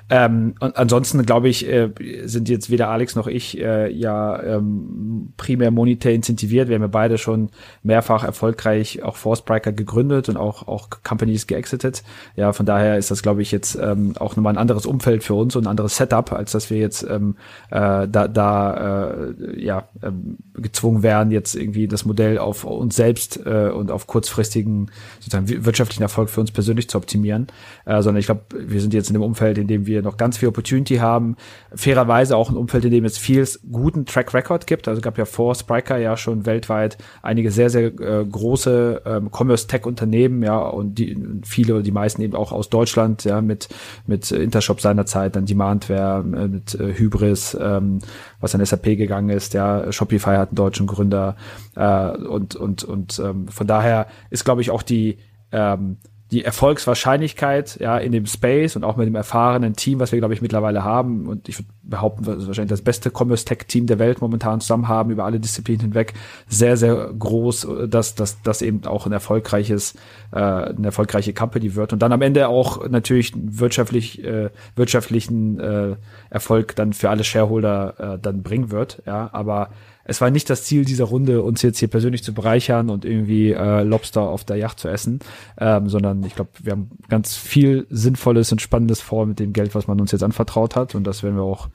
[0.08, 1.90] Ähm, und ansonsten glaube ich, äh,
[2.24, 6.68] sind jetzt weder Alex noch ich äh, ja ähm, primär monetär incentiviert.
[6.68, 7.50] Wir haben ja beide schon
[7.82, 12.02] mehrfach erfolgreich auch Forcebriker gegründet und auch auch Companies geexitet.
[12.34, 15.09] Ja, von daher ist das glaube ich jetzt äh, ähm, auch nochmal ein anderes Umfeld
[15.18, 17.36] für uns und ein anderes Setup, als dass wir jetzt ähm,
[17.70, 23.40] äh, da, da äh, ja, ähm, gezwungen werden, jetzt irgendwie das Modell auf uns selbst
[23.44, 27.48] äh, und auf kurzfristigen sozusagen wirtschaftlichen Erfolg für uns persönlich zu optimieren,
[27.84, 30.38] äh, sondern ich glaube, wir sind jetzt in dem Umfeld, in dem wir noch ganz
[30.38, 31.36] viel Opportunity haben,
[31.74, 33.40] fairerweise auch ein Umfeld, in dem es viel
[33.70, 37.86] guten Track Record gibt, also gab ja vor Spriker ja schon weltweit einige sehr, sehr
[37.86, 43.40] äh, große ähm, Commerce-Tech-Unternehmen, ja, und die viele die meisten eben auch aus Deutschland, ja,
[43.40, 43.68] mit,
[44.06, 47.98] mit Intershop seinerzeit, dann Demandware, äh, mit äh, Hybris, ähm,
[48.40, 51.36] was an SAP gegangen ist, ja, Shopify hat einen deutschen Gründer
[51.76, 55.18] äh, und, und, und ähm, von daher ist, glaube ich, auch die
[55.52, 55.96] ähm,
[56.30, 60.32] die Erfolgswahrscheinlichkeit ja in dem Space und auch mit dem erfahrenen Team, was wir glaube
[60.32, 63.98] ich mittlerweile haben und ich würde behaupten, wir wahrscheinlich das beste Commerce Tech Team der
[63.98, 66.14] Welt momentan zusammen haben über alle Disziplinen hinweg,
[66.46, 69.94] sehr sehr groß, dass dass das eben auch ein erfolgreiches
[70.32, 75.96] äh, eine erfolgreiche Company wird und dann am Ende auch natürlich wirtschaftlich äh, wirtschaftlichen äh,
[76.30, 79.70] Erfolg dann für alle Shareholder äh, dann bringen wird, ja, aber
[80.04, 83.52] es war nicht das Ziel dieser Runde, uns jetzt hier persönlich zu bereichern und irgendwie
[83.52, 85.20] äh, Lobster auf der Yacht zu essen,
[85.58, 89.74] ähm, sondern ich glaube, wir haben ganz viel Sinnvolles und Spannendes vor mit dem Geld,
[89.74, 91.68] was man uns jetzt anvertraut hat und das werden wir auch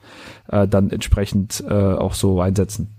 [0.48, 2.95] äh, dann entsprechend äh, auch so einsetzen.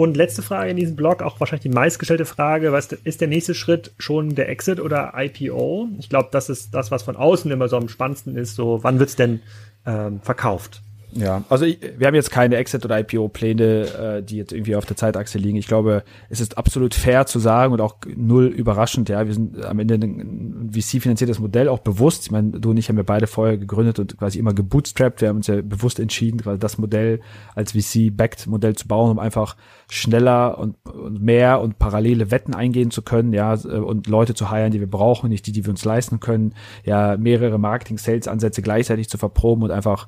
[0.00, 3.54] Und letzte Frage in diesem Blog, auch wahrscheinlich die meistgestellte Frage, was ist der nächste
[3.54, 5.88] Schritt schon der Exit oder IPO?
[5.98, 8.54] Ich glaube, das ist das, was von außen immer so am spannendsten ist.
[8.56, 9.42] So, wann wird's denn
[9.84, 10.80] ähm, verkauft?
[11.12, 14.86] Ja, also ich, wir haben jetzt keine Exit- oder IPO-Pläne, äh, die jetzt irgendwie auf
[14.86, 15.56] der Zeitachse liegen.
[15.56, 19.08] Ich glaube, es ist absolut fair zu sagen und auch null überraschend.
[19.08, 22.26] Ja, wir sind am Ende ein VC-finanziertes Modell auch bewusst.
[22.26, 25.20] Ich meine, du und ich haben ja beide vorher gegründet und quasi immer gebootstrapped.
[25.20, 27.20] Wir haben uns ja bewusst entschieden, quasi das Modell
[27.54, 29.56] als VC-backed Modell zu bauen, um einfach
[29.88, 34.70] schneller und, und mehr und parallele Wetten eingehen zu können, ja, und Leute zu heiren,
[34.70, 36.54] die wir brauchen, nicht die, die wir uns leisten können,
[36.84, 40.06] ja, mehrere Marketing-Sales-Ansätze gleichzeitig zu verproben und einfach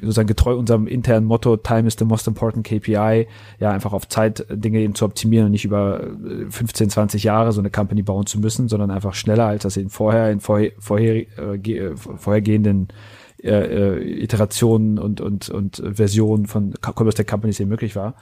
[0.00, 3.26] sozusagen getreu unserem internen Motto, Time is the most important KPI,
[3.60, 6.00] ja, einfach auf Zeit Dinge eben zu optimieren und nicht über
[6.48, 9.76] 15, äh, 20 Jahre so eine Company bauen zu müssen, sondern einfach schneller, als das
[9.76, 12.88] eben vorher in vorher, vorher, äh, vorhergehenden
[13.42, 18.14] äh, äh, Iterationen und, und, und Versionen von Commerce Tech Companies eben möglich war.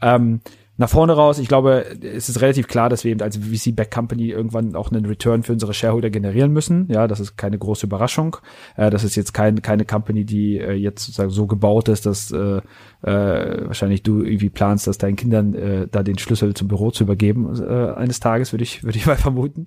[0.00, 0.40] Ähm,
[0.82, 4.30] nach vorne raus, ich glaube, es ist relativ klar, dass wir eben als VC-Back Company
[4.30, 6.88] irgendwann auch einen Return für unsere Shareholder generieren müssen.
[6.90, 8.36] Ja, das ist keine große Überraschung.
[8.74, 12.32] Äh, das ist jetzt kein, keine Company, die äh, jetzt sozusagen so gebaut ist, dass
[12.32, 12.62] äh,
[13.02, 17.04] äh, wahrscheinlich du irgendwie planst, dass deinen Kindern äh, da den Schlüssel zum Büro zu
[17.04, 19.66] übergeben äh, eines Tages, würde ich, würde ich mal vermuten.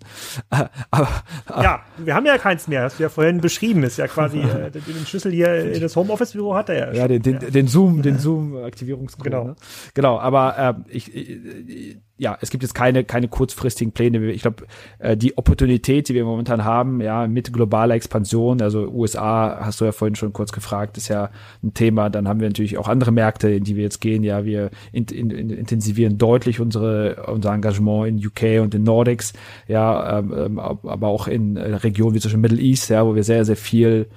[0.49, 1.09] Äh, aber,
[1.45, 4.39] aber, ja, wir haben ja keins mehr, hast du ja vorhin beschrieben, ist ja quasi
[4.39, 7.01] äh, den Schlüssel hier in das Homeoffice-Büro hat er ja.
[7.01, 7.49] Ja, den, den, ja.
[7.49, 9.25] den Zoom, den Zoom-Aktivierungscode.
[9.25, 9.43] Genau.
[9.43, 9.55] Ne?
[9.93, 14.31] Genau, aber äh, ich, ich ja, es gibt jetzt keine, keine kurzfristigen Pläne.
[14.31, 14.65] Ich glaube,
[14.99, 19.85] äh, die Opportunität, die wir momentan haben, ja, mit globaler Expansion, also USA, hast du
[19.85, 21.29] ja vorhin schon kurz gefragt, ist ja
[21.61, 22.09] ein Thema.
[22.09, 24.23] Dann haben wir natürlich auch andere Märkte, in die wir jetzt gehen.
[24.23, 29.33] Ja, wir in, in, in, intensivieren deutlich unsere, unser Engagement in UK und in Nordics,
[29.67, 33.15] ja, ähm, ähm aber auch in äh, Regionen wie zum Beispiel Middle East, ja, wo
[33.15, 34.07] wir sehr, sehr viel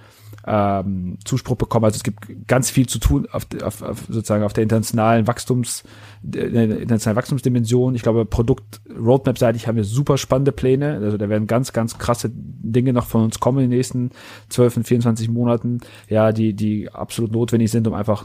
[0.48, 1.84] ähm, Zuspruch bekommen.
[1.84, 5.84] Also es gibt ganz viel zu tun auf, auf, auf sozusagen auf der internationalen Wachstums,
[6.22, 7.94] der internationalen Wachstumsdimension.
[7.94, 11.00] Ich glaube, Produkt Roadmap-seitig haben wir super spannende Pläne.
[11.02, 14.10] Also da werden ganz, ganz krasse Dinge noch von uns kommen in den nächsten
[14.48, 15.80] 12 und 24 Monaten.
[16.08, 18.24] Ja, die, die absolut notwendig sind, um einfach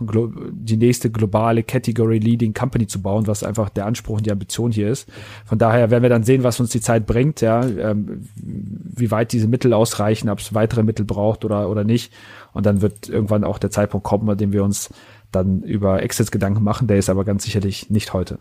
[0.52, 4.72] die nächste globale Category Leading Company zu bauen, was einfach der Anspruch und die Ambition
[4.72, 5.10] hier ist.
[5.46, 9.34] Von daher werden wir dann sehen, was uns die Zeit bringt, ja, ähm, wie weit
[9.34, 12.13] diese Mittel ausreichen, ob es weitere Mittel braucht oder, oder nicht.
[12.54, 14.94] Und dann wird irgendwann auch der Zeitpunkt kommen, an dem wir uns
[15.32, 16.88] dann über Exits Gedanken machen.
[16.88, 18.40] Der ist aber ganz sicherlich nicht heute.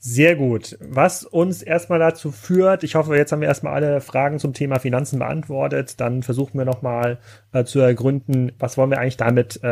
[0.00, 0.78] Sehr gut.
[0.80, 4.78] Was uns erstmal dazu führt, ich hoffe, jetzt haben wir erstmal alle Fragen zum Thema
[4.78, 6.00] Finanzen beantwortet.
[6.00, 7.18] Dann versuchen wir nochmal
[7.52, 9.68] äh, zu ergründen, was wollen wir eigentlich damit äh,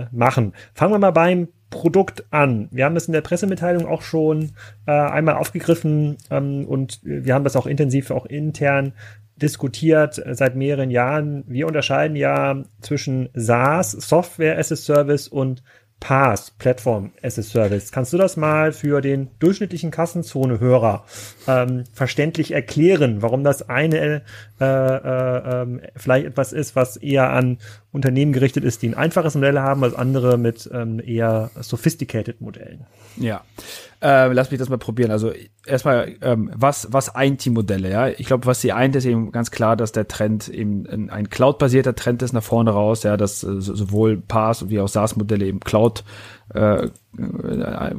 [0.00, 0.54] äh, machen.
[0.72, 2.68] Fangen wir mal beim Produkt an.
[2.70, 4.52] Wir haben das in der Pressemitteilung auch schon
[4.86, 8.94] äh, einmal aufgegriffen ähm, und wir haben das auch intensiv auch intern
[9.40, 11.44] diskutiert seit mehreren Jahren.
[11.46, 15.62] Wir unterscheiden ja zwischen SaaS, Software as a Service und
[16.00, 17.90] PaaS, Platform as a Service.
[17.90, 21.04] Kannst du das mal für den durchschnittlichen Kassenzone-Hörer
[21.48, 24.22] ähm, verständlich erklären, warum das eine
[24.60, 27.58] äh, äh, äh, vielleicht etwas ist, was eher an
[27.90, 32.86] Unternehmen gerichtet ist, die ein einfaches Modell haben, als andere mit ähm, eher sophisticated Modellen?
[33.16, 33.42] Ja,
[34.00, 35.10] äh, lass mich das mal probieren.
[35.10, 35.32] Also
[35.66, 37.90] erstmal, ähm, was, was eint die Modelle?
[37.90, 41.30] Ja, ich glaube, was sie eint, ist eben ganz klar, dass der Trend eben ein
[41.30, 43.02] Cloud-basierter Trend ist nach vorne raus.
[43.02, 46.04] Ja, dass äh, sowohl PaaS wie auch SaaS-Modelle eben Cloud
[46.54, 46.90] äh, äh,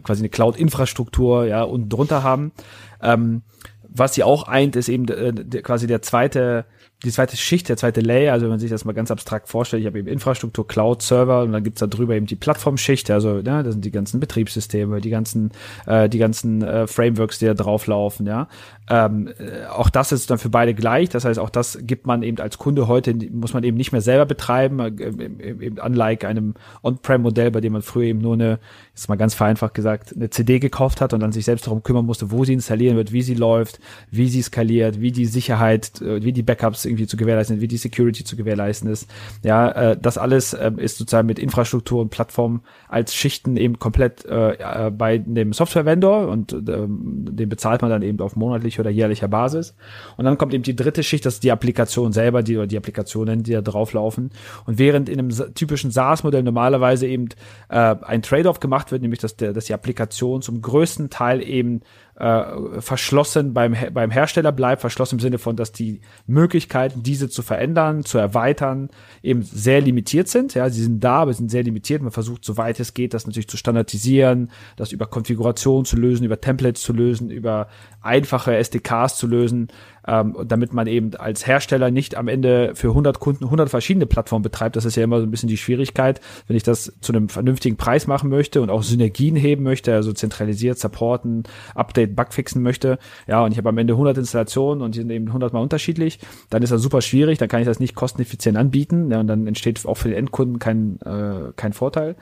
[0.04, 2.54] quasi eine Cloud-Infrastruktur ja und drunter haben.
[3.02, 3.42] Ähm,
[3.90, 6.66] was sie auch eint, ist eben äh, quasi der zweite
[7.04, 9.82] die zweite Schicht, der zweite Layer, also wenn man sich das mal ganz abstrakt vorstellt,
[9.82, 13.36] ich habe eben Infrastruktur, Cloud, Server und dann gibt's da drüber eben die Plattformschicht, also
[13.36, 15.52] ne, das sind die ganzen Betriebssysteme, die ganzen,
[15.86, 18.50] äh, die ganzen äh, Frameworks, die da drauflaufen, ja.
[18.90, 22.22] Ähm, äh, auch das ist dann für beide gleich, das heißt, auch das gibt man
[22.22, 26.56] eben als Kunde heute, muss man eben nicht mehr selber betreiben, äh, eben unlike einem
[26.84, 28.60] On-Prem-Modell, bei dem man früher eben nur eine,
[28.94, 32.06] jetzt mal ganz vereinfacht gesagt, eine CD gekauft hat und dann sich selbst darum kümmern
[32.06, 33.80] musste, wo sie installieren wird, wie sie läuft,
[34.12, 37.78] wie sie skaliert, wie die Sicherheit, äh, wie die Backups irgendwie zu gewährleisten, wie die
[37.78, 39.10] Security zu gewährleisten ist.
[39.44, 44.26] Ja, äh, das alles äh, ist sozusagen mit Infrastruktur und Plattform als Schichten eben komplett
[44.26, 48.90] äh, äh bei dem Software-Vendor und äh, den bezahlt man dann eben auf monatlicher oder
[48.90, 49.76] jährlicher Basis.
[50.18, 52.78] Und dann kommt eben die dritte Schicht, das ist die Applikation selber, die oder die
[52.78, 54.32] Applikationen, die da drauflaufen.
[54.66, 57.30] Und während in einem typischen SaaS-Modell normalerweise eben
[57.70, 61.82] äh, ein Trade-off gemacht wird, nämlich dass, der, dass die Applikation zum größten Teil eben
[62.20, 67.42] äh, verschlossen beim, beim Hersteller bleibt, verschlossen im Sinne von, dass die Möglichkeiten, diese zu
[67.42, 68.90] verändern, zu erweitern,
[69.24, 70.54] eben sehr limitiert sind.
[70.54, 72.02] Ja, sie sind da, aber sind sehr limitiert.
[72.02, 76.42] Man versucht, soweit es geht, das natürlich zu standardisieren, das über Konfiguration zu lösen, über
[76.42, 77.70] Templates zu lösen, über
[78.02, 79.70] einfache SDKs zu lösen,
[80.08, 84.44] ähm, damit man eben als Hersteller nicht am Ende für 100 Kunden 100 verschiedene Plattformen
[84.44, 84.76] betreibt.
[84.76, 87.78] Das ist ja immer so ein bisschen die Schwierigkeit, wenn ich das zu einem vernünftigen
[87.78, 91.44] Preis machen möchte und auch Synergien heben möchte, also zentralisiert supporten,
[91.76, 92.98] Update, Bugfixen möchte.
[93.28, 96.20] Ja, und ich habe am Ende 100 Installationen und die sind eben 100 mal unterschiedlich.
[96.50, 99.12] Dann ist das super schwierig, dann kann ich das nicht kosteneffizient anbieten.
[99.12, 102.16] Ja, und dann entsteht auch für den Endkunden kein, äh, kein Vorteil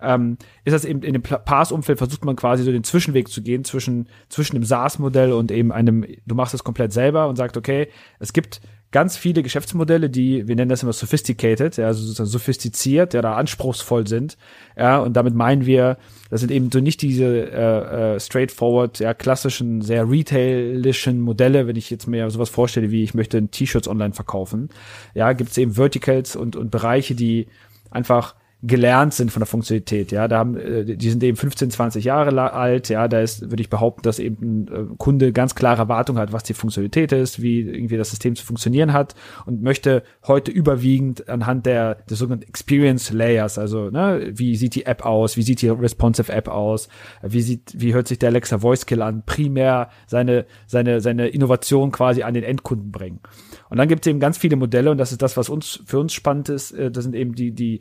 [0.00, 3.64] ähm, ist das eben in dem Pass-Umfeld versucht man quasi so den Zwischenweg zu gehen
[3.64, 7.88] zwischen, zwischen dem SaaS-Modell und eben einem, du machst es komplett selber und sagt, okay,
[8.18, 8.60] es gibt
[8.90, 13.34] ganz viele Geschäftsmodelle, die, wir nennen das immer sophisticated, ja, also sozusagen sophistiziert, ja, da
[13.34, 14.38] anspruchsvoll sind,
[14.78, 15.98] ja, und damit meinen wir,
[16.30, 21.76] das sind eben so nicht diese äh, äh, straightforward, ja, klassischen, sehr retailischen Modelle, wenn
[21.76, 24.70] ich jetzt mir sowas vorstelle, wie ich möchte T-Shirts online verkaufen,
[25.14, 27.48] ja, gibt es eben Verticals und, und Bereiche, die
[27.90, 30.10] einfach gelernt sind von der Funktionalität.
[30.10, 32.88] Ja, da haben, äh, die sind eben 15, 20 Jahre alt.
[32.88, 36.32] Ja, da ist, würde ich behaupten, dass eben ein äh, Kunde ganz klare Erwartungen hat,
[36.32, 39.14] was die Funktionalität ist, wie irgendwie das System zu funktionieren hat
[39.46, 44.86] und möchte heute überwiegend anhand der des sogenannten Experience Layers, also ne, wie sieht die
[44.86, 46.88] App aus, wie sieht die responsive App aus,
[47.22, 51.92] wie sieht, wie hört sich der Alexa Voice Kill an, primär seine seine seine Innovation
[51.92, 53.20] quasi an den Endkunden bringen.
[53.70, 56.00] Und dann gibt es eben ganz viele Modelle und das ist das, was uns für
[56.00, 56.72] uns spannend ist.
[56.72, 57.80] Äh, das sind eben die die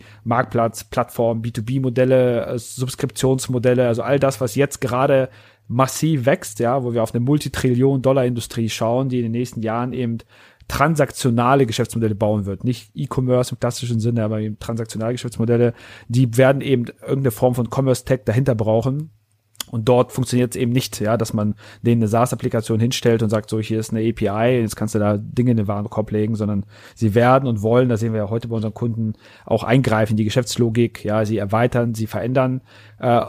[0.68, 5.30] Marktplatz, Plattform, B2B-Modelle, äh, Subskriptionsmodelle, also all das, was jetzt gerade
[5.68, 10.20] massiv wächst, ja, wo wir auf eine Multitrillion-Dollar-Industrie schauen, die in den nächsten Jahren eben
[10.68, 12.64] transaktionale Geschäftsmodelle bauen wird.
[12.64, 15.74] Nicht E-Commerce im klassischen Sinne, aber eben transaktionale Geschäftsmodelle,
[16.10, 19.12] die werden eben irgendeine Form von Commerce-Tech dahinter brauchen,
[19.72, 23.50] und dort funktioniert es eben nicht, ja, dass man denen eine SaaS-Applikation hinstellt und sagt,
[23.50, 26.66] so, hier ist eine API, jetzt kannst du da Dinge in den Warenkorb legen, sondern
[26.96, 29.14] sie werden und wollen, das sehen wir ja heute bei unseren Kunden,
[29.46, 32.62] auch eingreifen, die Geschäftslogik, ja, sie erweitern, sie verändern.
[33.00, 33.22] Äh,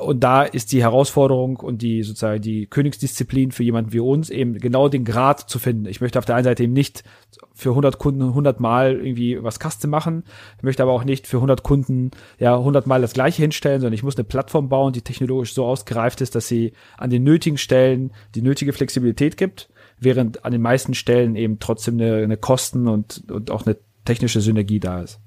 [0.00, 4.54] und da ist die Herausforderung und die sozusagen die Königsdisziplin für jemanden wie uns eben
[4.58, 5.86] genau den Grad zu finden.
[5.86, 7.04] Ich möchte auf der einen Seite eben nicht
[7.52, 10.24] für 100 Kunden 100 Mal irgendwie was Custom machen.
[10.56, 13.94] Ich möchte aber auch nicht für 100 Kunden ja 100 Mal das Gleiche hinstellen, sondern
[13.94, 17.58] ich muss eine Plattform bauen, die technologisch so ausgereift ist, dass sie an den nötigen
[17.58, 19.68] Stellen die nötige Flexibilität gibt,
[19.98, 24.40] während an den meisten Stellen eben trotzdem eine, eine Kosten und, und auch eine technische
[24.40, 25.20] Synergie da ist.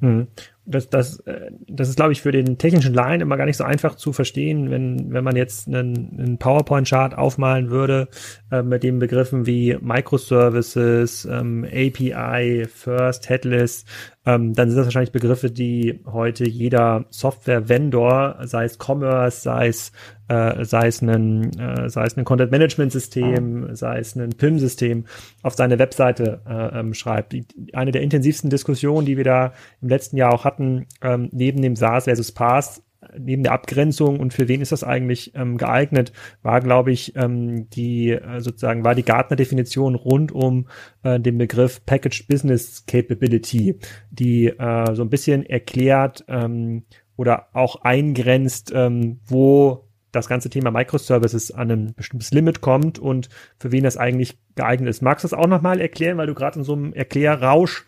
[0.00, 0.26] Mhm
[0.66, 3.64] das, das, äh, das ist, glaube ich, für den technischen Laien immer gar nicht so
[3.64, 8.08] einfach zu verstehen, wenn, wenn man jetzt einen, einen PowerPoint-Chart aufmalen würde
[8.50, 13.84] äh, mit den Begriffen wie Microservices, ähm, API, First, Headless,
[14.26, 19.92] ähm, dann sind das wahrscheinlich Begriffe, die heute jeder Software-Vendor, sei es Commerce, sei es
[20.28, 23.76] äh, sei es ein äh, sei es ein Content Management System, mhm.
[23.76, 25.04] sei es ein PIM System
[25.42, 27.32] auf seine Webseite äh, ähm, schreibt.
[27.32, 27.44] Die,
[27.74, 29.52] eine der intensivsten Diskussionen, die wir da
[29.82, 32.82] im letzten Jahr auch hatten, ähm, neben dem SaaS versus PaaS,
[33.18, 37.68] neben der Abgrenzung und für wen ist das eigentlich ähm, geeignet, war, glaube ich, ähm,
[37.70, 40.66] die äh, sozusagen war die Gartner-Definition rund um
[41.02, 43.78] äh, den Begriff Packaged Business Capability,
[44.10, 46.84] die äh, so ein bisschen erklärt ähm,
[47.16, 49.83] oder auch eingrenzt, ähm, wo
[50.14, 54.88] das ganze Thema Microservices an ein bestimmtes Limit kommt und für wen das eigentlich geeignet
[54.88, 55.02] ist.
[55.02, 57.84] Magst du das auch nochmal erklären, weil du gerade in so einem Erklärrausch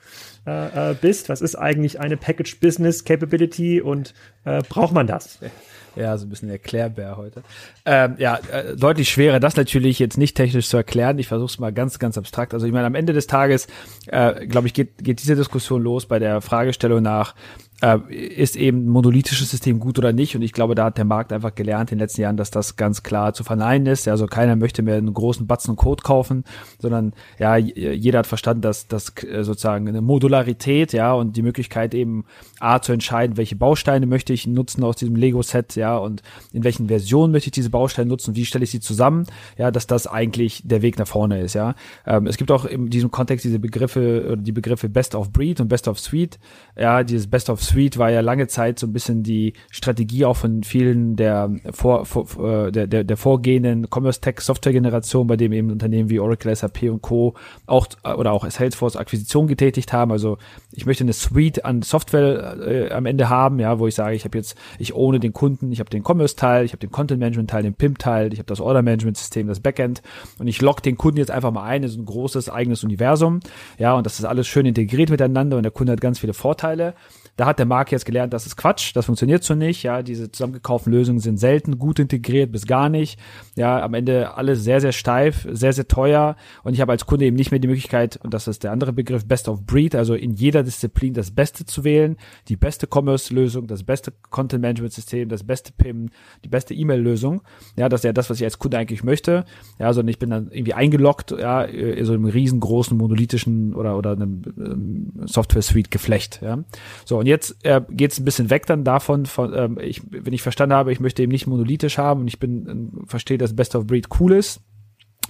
[0.47, 1.29] äh, äh, bist?
[1.29, 4.15] Was ist eigentlich eine Package Business Capability und
[4.45, 5.39] äh, braucht man das?
[5.97, 7.43] Ja, so ein bisschen Erklärbär heute.
[7.87, 11.19] Ähm, ja, äh, deutlich schwerer, das natürlich jetzt nicht technisch zu erklären.
[11.19, 12.53] Ich versuche es mal ganz, ganz abstrakt.
[12.53, 13.67] Also ich meine, am Ende des Tages,
[14.09, 17.35] äh, glaube ich, geht, geht diese Diskussion los bei der Fragestellung nach,
[17.83, 20.35] äh, ist eben ein monolithisches System gut oder nicht?
[20.35, 22.77] Und ich glaube, da hat der Markt einfach gelernt in den letzten Jahren, dass das
[22.77, 24.09] ganz klar zu verneinen ist.
[24.09, 26.45] Also keiner möchte mehr einen großen Batzen Code kaufen,
[26.81, 31.95] sondern ja, jeder hat verstanden, dass das äh, sozusagen eine Modularität, ja, und die Möglichkeit
[31.95, 32.25] eben
[32.61, 36.23] A zu entscheiden, welche Bausteine möchte ich nutzen aus diesem Lego-Set, ja, und
[36.53, 39.27] in welchen Versionen möchte ich diese Bausteine nutzen, wie stelle ich sie zusammen,
[39.59, 41.75] ja, dass das eigentlich der Weg nach vorne ist, ja.
[42.07, 45.69] Ähm, es gibt auch in diesem Kontext diese Begriffe, die Begriffe Best of Breed und
[45.69, 46.39] Best of Suite,
[46.79, 50.37] ja, dieses Best of Suite war ja lange Zeit so ein bisschen die Strategie auch
[50.37, 55.37] von vielen der vor, vor äh, der, der, der vorgehenden Commerce Tech Software Generation, bei
[55.37, 57.35] dem eben Unternehmen wie Oracle, SAP und Co.
[57.67, 57.87] auch
[58.17, 60.13] oder auch Salesforce Akquisition getätigt haben.
[60.13, 60.39] Also
[60.73, 64.25] ich möchte eine Suite an Software äh, am Ende haben, ja, wo ich sage, ich
[64.25, 67.75] habe jetzt, ich ohne den Kunden, ich habe den Commerce-Teil, ich habe den Content-Management-Teil, den
[67.75, 70.03] PIM-Teil, ich habe das Order-Management-System, das Backend
[70.39, 73.41] und ich log den Kunden jetzt einfach mal ein in so ein großes eigenes Universum,
[73.79, 76.95] ja, und das ist alles schön integriert miteinander und der Kunde hat ganz viele Vorteile.
[77.37, 79.83] Da hat der Markt jetzt gelernt, das ist Quatsch, das funktioniert so nicht.
[79.83, 83.21] Ja, diese zusammengekauften Lösungen sind selten gut integriert bis gar nicht.
[83.57, 86.37] Ja, am Ende alles sehr, sehr steif, sehr, sehr teuer.
[86.65, 88.93] Und ich habe als Kunde eben nicht mehr die Möglichkeit, und das ist der andere
[88.95, 92.17] Begriff, Best of Breed, also in jeder Disziplin das Beste zu wählen,
[92.49, 96.09] die beste Commerce-Lösung, das beste Content-Management-System, das beste PIM,
[96.45, 97.43] die beste E-Mail-Lösung.
[97.77, 99.45] Ja, das ist ja das, was ich als Kunde eigentlich möchte.
[99.79, 104.13] Ja, sondern ich bin dann irgendwie eingeloggt, ja, in so einem riesengroßen, monolithischen oder, oder
[104.13, 106.41] einem ähm, Software-Suite-Geflecht.
[106.43, 106.65] Ja,
[107.05, 110.33] so, und jetzt äh, geht es ein bisschen weg dann davon, von, ähm, ich, wenn
[110.33, 113.57] ich verstanden habe, ich möchte eben nicht monolithisch haben und ich bin äh, verstehe, dass
[113.57, 114.61] Best of Breed cool ist.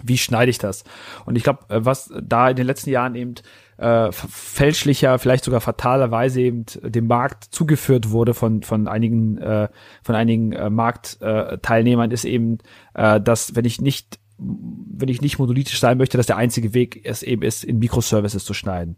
[0.02, 0.84] Wie schneide ich das?
[1.24, 3.36] Und ich glaube, äh, was da in den letzten Jahren eben
[3.78, 9.70] äh, fälschlicher, vielleicht sogar fatalerweise eben dem Markt zugeführt wurde von von einigen äh,
[10.02, 12.58] von einigen äh, Marktteilnehmern, ist eben,
[12.92, 17.00] äh, dass wenn ich nicht wenn ich nicht monolithisch sein möchte, dass der einzige Weg
[17.04, 18.96] es eben ist, in Microservices zu schneiden.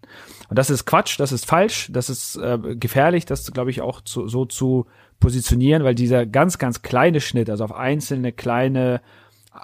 [0.49, 4.01] Und das ist Quatsch, das ist falsch, das ist äh, gefährlich, das glaube ich auch
[4.01, 4.87] zu, so zu
[5.21, 9.01] positionieren, weil dieser ganz, ganz kleine Schnitt, also auf einzelne kleine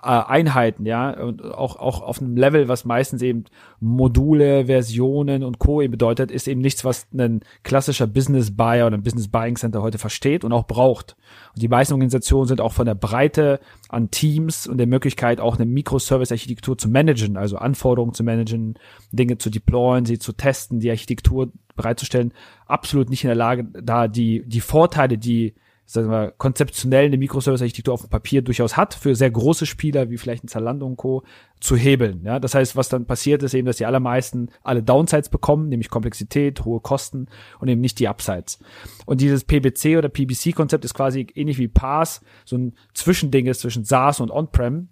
[0.02, 3.44] Einheiten, ja, und auch, auch auf einem Level, was meistens eben
[3.80, 5.82] Module, Versionen und Co.
[5.82, 9.82] eben bedeutet, ist eben nichts, was ein klassischer Business Buyer oder ein Business Buying Center
[9.82, 11.16] heute versteht und auch braucht.
[11.54, 15.56] Und die meisten Organisationen sind auch von der Breite an Teams und der Möglichkeit, auch
[15.56, 18.74] eine Microservice-Architektur zu managen, also Anforderungen zu managen,
[19.12, 22.32] Dinge zu deployen, sie zu testen, die Architektur bereitzustellen,
[22.66, 25.54] absolut nicht in der Lage, da die, die Vorteile, die
[25.86, 30.16] sagen wir, konzeptionell eine Microservice-Architektur auf dem Papier durchaus hat, für sehr große Spieler wie
[30.16, 31.22] vielleicht ein Zalando und Co.
[31.60, 32.22] zu hebeln.
[32.24, 35.90] Ja, das heißt, was dann passiert ist eben, dass die allermeisten alle Downsides bekommen, nämlich
[35.90, 37.26] Komplexität, hohe Kosten
[37.60, 38.58] und eben nicht die Upsides.
[39.04, 43.84] Und dieses PBC oder PBC-Konzept ist quasi ähnlich wie PaaS, so ein Zwischending ist zwischen
[43.84, 44.88] SaaS und On-Prem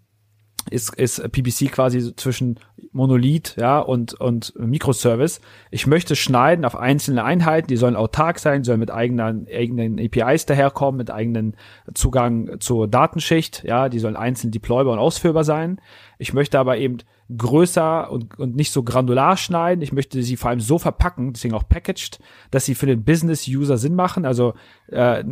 [0.70, 2.58] ist, ist PPC quasi zwischen
[2.92, 5.40] Monolith, ja, und, und Microservice.
[5.70, 10.46] Ich möchte schneiden auf einzelne Einheiten, die sollen autark sein, sollen mit eigenen, eigenen APIs
[10.46, 11.56] daherkommen, mit eigenen
[11.94, 15.80] Zugang zur Datenschicht, ja, die sollen einzeln deploybar und ausführbar sein.
[16.18, 16.98] Ich möchte aber eben
[17.36, 19.82] größer und, und nicht so granular schneiden.
[19.82, 22.18] Ich möchte sie vor allem so verpacken, deswegen auch packaged,
[22.50, 24.24] dass sie für den Business-User Sinn machen.
[24.24, 24.54] Also
[24.88, 25.24] äh,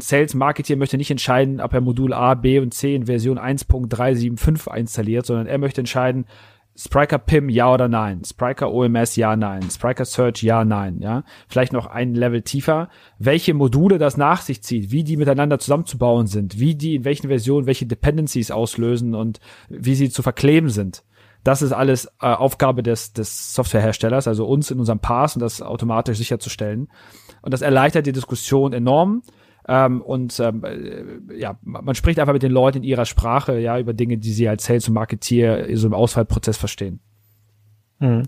[0.00, 4.76] Sales Marketer möchte nicht entscheiden, ob er Modul A, B und C in Version 1.375
[4.76, 6.26] installiert, sondern er möchte entscheiden,
[6.74, 11.22] Spriker PIM ja oder nein, Spriker OMS ja, nein, Spriker Search ja, nein, ja.
[11.46, 12.88] Vielleicht noch ein Level tiefer.
[13.18, 17.28] Welche Module das nach sich zieht, wie die miteinander zusammenzubauen sind, wie die in welchen
[17.28, 21.04] Versionen welche Dependencies auslösen und wie sie zu verkleben sind.
[21.44, 25.60] Das ist alles äh, Aufgabe des, des Softwareherstellers, also uns in unserem Pass und das
[25.60, 26.88] automatisch sicherzustellen.
[27.42, 29.22] Und das erleichtert die Diskussion enorm.
[29.68, 33.78] Ähm, und ähm, äh, ja, man spricht einfach mit den Leuten in ihrer Sprache, ja,
[33.78, 37.00] über Dinge, die sie als Sales und Marketier so im Auswahlprozess verstehen.
[38.02, 38.24] Mhm.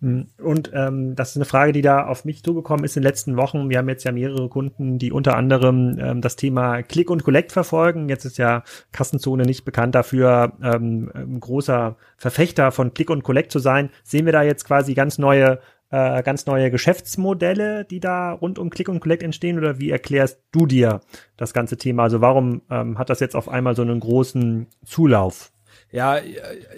[0.00, 3.08] Mm, und ähm, das ist eine Frage, die da auf mich zugekommen ist in den
[3.08, 3.70] letzten Wochen.
[3.70, 7.52] Wir haben jetzt ja mehrere Kunden, die unter anderem ähm, das Thema Click und Collect
[7.52, 8.08] verfolgen.
[8.08, 13.58] Jetzt ist ja Kassenzone nicht bekannt dafür, ähm, großer Verfechter von Click und Collect zu
[13.58, 13.90] sein.
[14.02, 18.70] Sehen wir da jetzt quasi ganz neue äh, ganz neue Geschäftsmodelle, die da rund um
[18.70, 19.58] Click und Collect entstehen?
[19.58, 21.00] Oder wie erklärst du dir
[21.36, 22.04] das ganze Thema?
[22.04, 25.53] Also warum ähm, hat das jetzt auf einmal so einen großen Zulauf?
[25.94, 26.18] Ja,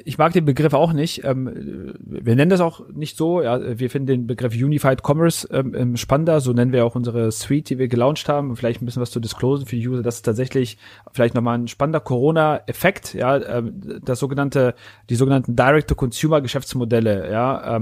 [0.05, 1.25] ich mag den Begriff auch nicht.
[1.25, 3.41] Ähm, wir nennen das auch nicht so.
[3.41, 6.41] Ja, wir finden den Begriff Unified Commerce ähm, ähm, spannender.
[6.41, 8.57] So nennen wir auch unsere Suite, die wir gelauncht haben.
[8.57, 10.03] Vielleicht ein bisschen was zu disclosen für die User.
[10.03, 10.77] Das ist tatsächlich
[11.12, 13.14] vielleicht nochmal ein spannender Corona-Effekt.
[13.14, 14.75] Ja, das sogenannte,
[15.09, 17.33] die sogenannten Direct-to-Consumer-Geschäftsmodelle.
[17.33, 17.81] Ja,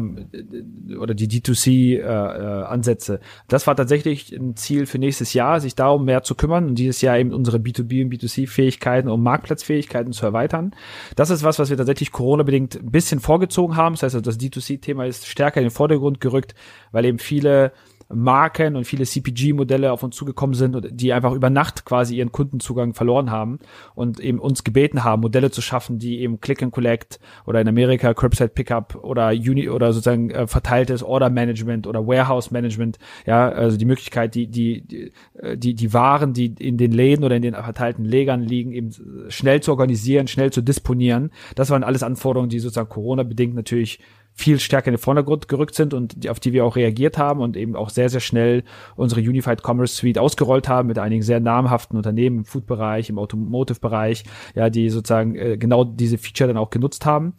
[0.97, 3.14] oder die D2C-Ansätze.
[3.14, 6.68] Äh, äh, das war tatsächlich ein Ziel für nächstes Jahr, sich darum mehr zu kümmern
[6.68, 10.76] und dieses Jahr eben unsere B2B und B2C-Fähigkeiten und Marktplatzfähigkeiten zu erweitern.
[11.16, 13.95] Das das ist was, was wir tatsächlich Corona-bedingt ein bisschen vorgezogen haben.
[13.95, 16.55] Das heißt, also das D2C-Thema ist stärker in den Vordergrund gerückt,
[16.93, 17.72] weil eben viele
[18.15, 22.33] Marken und viele CPG-Modelle auf uns zugekommen sind und die einfach über Nacht quasi ihren
[22.33, 23.59] Kundenzugang verloren haben
[23.95, 27.69] und eben uns gebeten haben, Modelle zu schaffen, die eben Click and Collect oder in
[27.69, 33.49] Amerika Curbside Pickup oder Uni oder sozusagen äh, verteiltes Order Management oder Warehouse Management, ja,
[33.49, 37.37] also die Möglichkeit, die die die äh, die, die Waren, die in den Läden oder
[37.37, 38.91] in den verteilten Legern liegen, eben
[39.29, 41.31] schnell zu organisieren, schnell zu disponieren.
[41.55, 44.01] Das waren alles Anforderungen, die sozusagen Corona bedingt natürlich
[44.37, 47.41] viel stärker in den Vordergrund gerückt sind und die, auf die wir auch reagiert haben
[47.41, 48.64] und eben auch sehr, sehr schnell
[48.97, 54.24] unsere Unified Commerce Suite ausgerollt haben mit einigen sehr namhaften Unternehmen im Food-Bereich, im Automotive-Bereich,
[54.57, 57.35] ja, die sozusagen äh, genau diese Feature dann auch genutzt haben.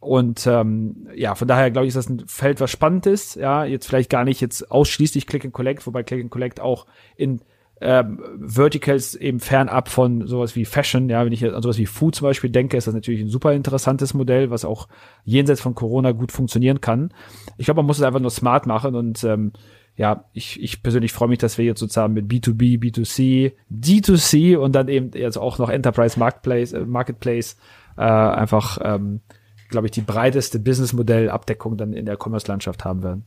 [0.00, 3.36] Und ähm, ja, von daher glaube ich, ist das ein Feld, was spannend ist.
[3.36, 6.86] Ja, jetzt vielleicht gar nicht jetzt ausschließlich Click and Collect, wobei Click and Collect auch
[7.16, 7.42] in
[7.80, 12.14] ähm, Verticals eben fernab von sowas wie Fashion, ja, wenn ich an sowas wie Food
[12.14, 14.88] zum Beispiel denke, ist das natürlich ein super interessantes Modell, was auch
[15.24, 17.12] jenseits von Corona gut funktionieren kann.
[17.56, 19.52] Ich glaube, man muss es einfach nur smart machen und ähm,
[19.96, 24.74] ja, ich, ich persönlich freue mich, dass wir jetzt sozusagen mit B2B, B2C, D2C und
[24.74, 27.56] dann eben jetzt auch noch Enterprise Marketplace, äh, Marketplace
[27.96, 29.20] äh, einfach, ähm,
[29.68, 33.24] glaube ich, die breiteste Businessmodellabdeckung dann in der Commerce-Landschaft haben werden.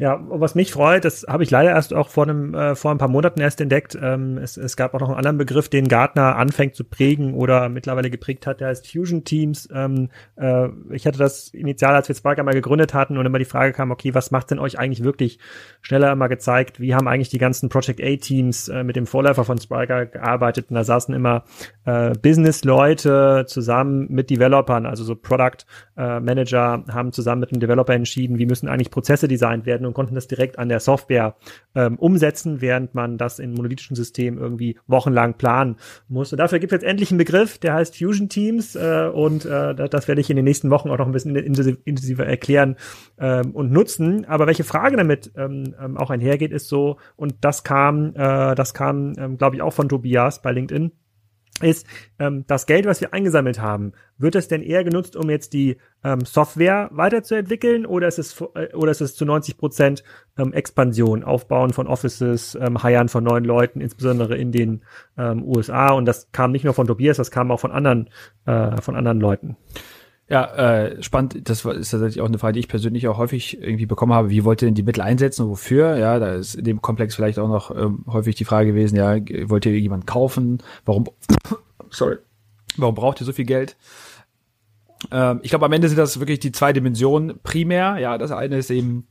[0.00, 2.98] Ja, was mich freut, das habe ich leider erst auch vor einem äh, vor ein
[2.98, 3.98] paar Monaten erst entdeckt.
[4.00, 7.68] Ähm, es, es gab auch noch einen anderen Begriff, den Gartner anfängt zu prägen oder
[7.68, 9.68] mittlerweile geprägt hat, der heißt Fusion Teams.
[9.74, 13.44] Ähm, äh, ich hatte das initial, als wir Spark einmal gegründet hatten und immer die
[13.44, 15.40] Frage kam, okay, was macht denn euch eigentlich wirklich
[15.82, 16.78] schneller immer gezeigt?
[16.78, 20.66] Wie haben eigentlich die ganzen Project A Teams äh, mit dem Vorläufer von Sparker gearbeitet?
[20.70, 21.42] Und da saßen immer
[21.86, 27.94] äh, Business-Leute zusammen mit Developern, also so Product äh, Manager haben zusammen mit dem Developer
[27.94, 31.34] entschieden, wie müssen eigentlich Prozesse designt werden und konnten das direkt an der Software
[31.74, 35.76] ähm, umsetzen, während man das in monolithischen Systemen irgendwie wochenlang planen
[36.08, 36.32] muss.
[36.32, 39.74] Und dafür gibt es jetzt endlich einen Begriff, der heißt Fusion Teams äh, und äh,
[39.74, 42.76] das werde ich in den nächsten Wochen auch noch ein bisschen intensiver erklären
[43.18, 44.24] ähm, und nutzen.
[44.26, 48.74] Aber welche Frage damit ähm, ähm, auch einhergeht, ist so, und das kam, äh, das
[48.74, 50.92] kam, ähm, glaube ich, auch von Tobias bei LinkedIn
[51.60, 51.86] ist
[52.18, 55.76] ähm, das Geld, was wir eingesammelt haben, wird es denn eher genutzt, um jetzt die
[56.04, 60.04] ähm, Software weiterzuentwickeln oder ist es äh, oder ist es zu 90 Prozent
[60.38, 64.84] ähm, Expansion, Aufbauen von Offices, ähm, Hiren von neuen Leuten, insbesondere in den
[65.16, 68.10] ähm, USA und das kam nicht nur von Tobias, das kam auch von anderen
[68.46, 69.56] äh, von anderen Leuten.
[70.30, 71.48] Ja, äh, spannend.
[71.48, 74.28] Das ist tatsächlich auch eine Frage, die ich persönlich auch häufig irgendwie bekommen habe.
[74.28, 75.96] Wie wollt ihr denn die Mittel einsetzen und wofür?
[75.96, 79.16] Ja, da ist in dem Komplex vielleicht auch noch ähm, häufig die Frage gewesen, ja,
[79.48, 80.62] wollt ihr jemanden kaufen?
[80.84, 81.06] Warum,
[81.90, 82.16] sorry,
[82.76, 83.76] warum braucht ihr so viel Geld?
[85.10, 87.96] Ähm, ich glaube, am Ende sind das wirklich die zwei Dimensionen primär.
[87.98, 89.06] Ja, das eine ist eben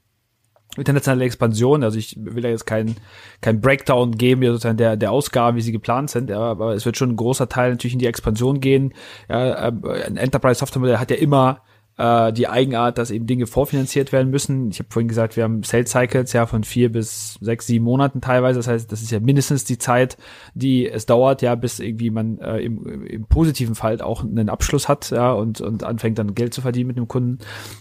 [0.78, 1.84] internationale Expansion.
[1.84, 2.96] Also ich will da jetzt keinen
[3.42, 6.86] kein Breakdown geben, ja, sozusagen der, der Ausgaben, wie sie geplant sind, ja, aber es
[6.86, 8.94] wird schon ein großer Teil natürlich in die Expansion gehen.
[9.30, 11.62] Ja, äh, ein Enterprise Software Modell hat ja immer
[11.98, 14.70] äh, die Eigenart, dass eben Dinge vorfinanziert werden müssen.
[14.70, 18.22] Ich habe vorhin gesagt, wir haben Sales Cycles ja von vier bis sechs, sieben Monaten
[18.22, 18.60] teilweise.
[18.60, 20.18] Das heißt, das ist ja mindestens die Zeit,
[20.54, 24.88] die es dauert, ja, bis irgendwie man äh, im, im positiven Fall auch einen Abschluss
[24.88, 27.40] hat, ja, und, und anfängt dann Geld zu verdienen mit dem Kunden.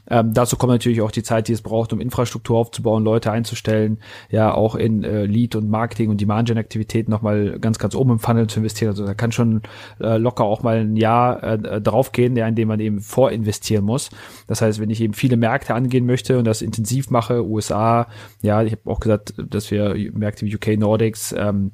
[0.09, 3.99] Ähm, dazu kommt natürlich auch die Zeit, die es braucht, um Infrastruktur aufzubauen, Leute einzustellen,
[4.31, 8.47] ja, auch in äh, Lead und Marketing und Demand-Gen-Aktivitäten nochmal ganz, ganz oben im Funnel
[8.47, 8.91] zu investieren.
[8.91, 9.63] Also da kann schon
[10.01, 14.06] äh, locker auch mal ein Jahr äh, draufgehen, ja, in dem man eben vorinvestieren muss.
[14.47, 18.09] Das heißt, wenn ich eben viele Märkte angehen möchte und das intensiv mache, USA,
[18.43, 21.73] ja, ich habe auch gesagt, dass wir Märkte wie UK Nordics, ähm,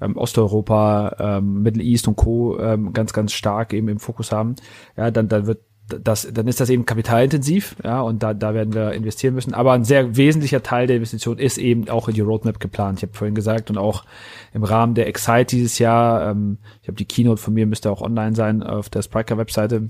[0.00, 2.58] ähm, Osteuropa, ähm, Middle East und Co.
[2.58, 4.56] Ähm, ganz, ganz stark eben im Fokus haben,
[4.96, 5.60] ja, dann, dann wird
[5.98, 9.54] das, dann ist das eben kapitalintensiv, ja, und da, da werden wir investieren müssen.
[9.54, 12.98] Aber ein sehr wesentlicher Teil der Investition ist eben auch in die Roadmap geplant.
[12.98, 14.04] Ich habe vorhin gesagt und auch
[14.52, 18.02] im Rahmen der Excite dieses Jahr, ähm, ich habe die Keynote von mir müsste auch
[18.02, 19.88] online sein auf der Spriker-Webseite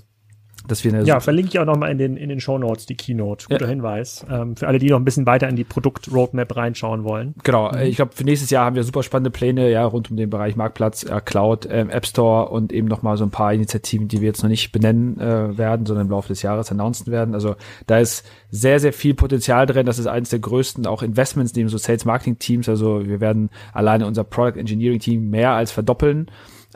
[0.67, 3.47] dass wir ja, verlinke ich auch nochmal in den, in den Show Notes die Keynote.
[3.49, 3.69] Guter ja.
[3.69, 4.25] Hinweis.
[4.31, 7.35] Ähm, für alle, die noch ein bisschen weiter in die Produkt-Roadmap reinschauen wollen.
[7.43, 7.73] Genau.
[7.73, 7.81] Mhm.
[7.83, 10.57] Ich glaube, für nächstes Jahr haben wir super spannende Pläne, ja, rund um den Bereich
[10.57, 14.29] Marktplatz, äh, Cloud, ähm, App Store und eben nochmal so ein paar Initiativen, die wir
[14.29, 17.35] jetzt noch nicht benennen äh, werden, sondern im Laufe des Jahres announcen werden.
[17.35, 17.57] Also
[17.87, 19.87] da ist sehr, sehr viel Potenzial drin.
[19.87, 22.69] Das ist eines der größten auch Investments neben so Sales Marketing Teams.
[22.69, 26.31] Also wir werden alleine unser Product Engineering Team mehr als verdoppeln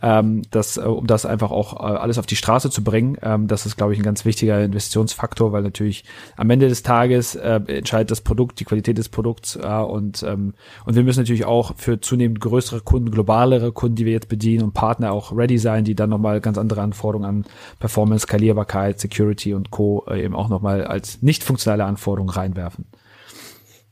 [0.04, 3.16] ähm, das, äh, um das einfach auch äh, alles auf die Straße zu bringen.
[3.22, 6.04] Ähm, das ist, glaube ich, ein ganz wichtiger Investitionsfaktor, weil natürlich
[6.36, 10.52] am Ende des Tages äh, entscheidet das Produkt, die Qualität des Produkts äh, und, ähm,
[10.84, 14.64] und wir müssen natürlich auch für zunehmend größere Kunden, globalere Kunden, die wir jetzt bedienen
[14.64, 17.44] und Partner auch ready sein, die dann nochmal ganz andere Anforderungen an
[17.78, 20.04] Performance, Skalierbarkeit, Security und Co.
[20.06, 22.84] Äh, eben auch nochmal als nicht funktionale Anforderungen reinwerfen.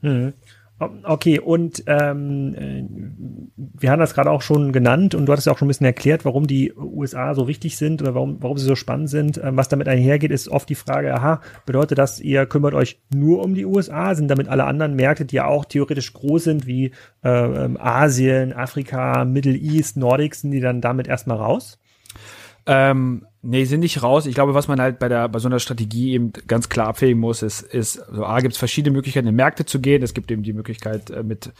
[0.02, 0.34] Mhm.
[1.04, 2.84] Okay, und ähm, äh,
[3.56, 5.86] wir haben das gerade auch schon genannt und du hattest ja auch schon ein bisschen
[5.86, 9.40] erklärt, warum die USA so wichtig sind oder warum, warum sie so spannend sind.
[9.42, 13.42] Ähm, was damit einhergeht, ist oft die Frage, aha, bedeutet das, ihr kümmert euch nur
[13.42, 14.14] um die USA?
[14.14, 16.92] Sind damit alle anderen Märkte, die ja auch theoretisch groß sind, wie
[17.24, 21.78] äh, ähm, Asien, Afrika, Middle East, Nordics, sind die dann damit erstmal raus?
[22.66, 24.26] Ähm, nee, sind nicht raus.
[24.26, 27.18] Ich glaube, was man halt bei der bei so einer Strategie eben ganz klar abwägen
[27.20, 30.02] muss, ist, ist so A gibt es verschiedene Möglichkeiten, in Märkte zu gehen.
[30.02, 31.52] Es gibt eben die Möglichkeit, äh, mit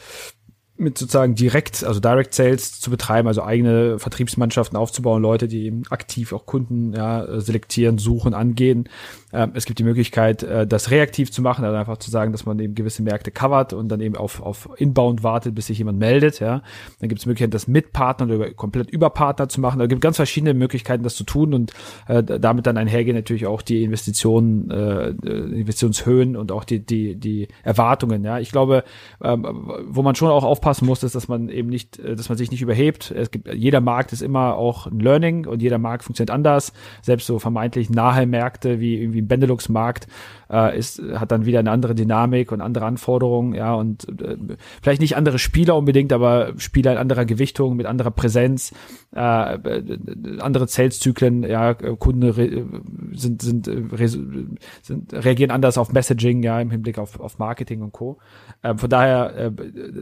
[0.77, 5.83] mit sozusagen direkt, also Direct Sales zu betreiben, also eigene Vertriebsmannschaften aufzubauen, Leute, die eben
[5.91, 8.89] aktiv auch Kunden ja, selektieren, suchen, angehen.
[9.33, 12.45] Ähm, es gibt die Möglichkeit, äh, das reaktiv zu machen, also einfach zu sagen, dass
[12.45, 15.99] man eben gewisse Märkte covert und dann eben auf, auf Inbound wartet, bis sich jemand
[15.99, 16.41] meldet.
[16.41, 16.63] Ja.
[17.01, 19.79] Dann gibt es Möglichkeiten, das mit Partnern oder komplett über Partner zu machen.
[19.79, 21.73] Da gibt ganz verschiedene Möglichkeiten, das zu tun und
[22.09, 27.49] äh, damit dann einhergehen natürlich auch die Investitionen, äh, Investitionshöhen und auch die, die, die
[27.63, 28.25] Erwartungen.
[28.25, 28.39] Ja.
[28.39, 28.85] Ich glaube,
[29.23, 32.37] ähm, wo man schon auch aufpassen muss, ist, dass man eben nicht, äh, dass man
[32.37, 33.11] sich nicht überhebt.
[33.11, 36.73] Es gibt, jeder Markt ist immer auch ein Learning und jeder Markt funktioniert anders.
[37.01, 40.07] Selbst so vermeintlich nahe Märkte wie irgendwie Benelux-Markt
[40.53, 44.37] äh, ist, hat dann wieder eine andere Dynamik und andere Anforderungen, ja, und äh,
[44.83, 48.73] vielleicht nicht andere Spieler unbedingt, aber Spieler in anderer Gewichtung, mit anderer Präsenz,
[49.15, 56.71] äh, andere Zeltzyklen, ja, Kunden sind, sind, re, sind, reagieren anders auf Messaging, ja, im
[56.71, 58.19] Hinblick auf, auf Marketing und Co.
[58.63, 59.51] Ähm, von daher äh,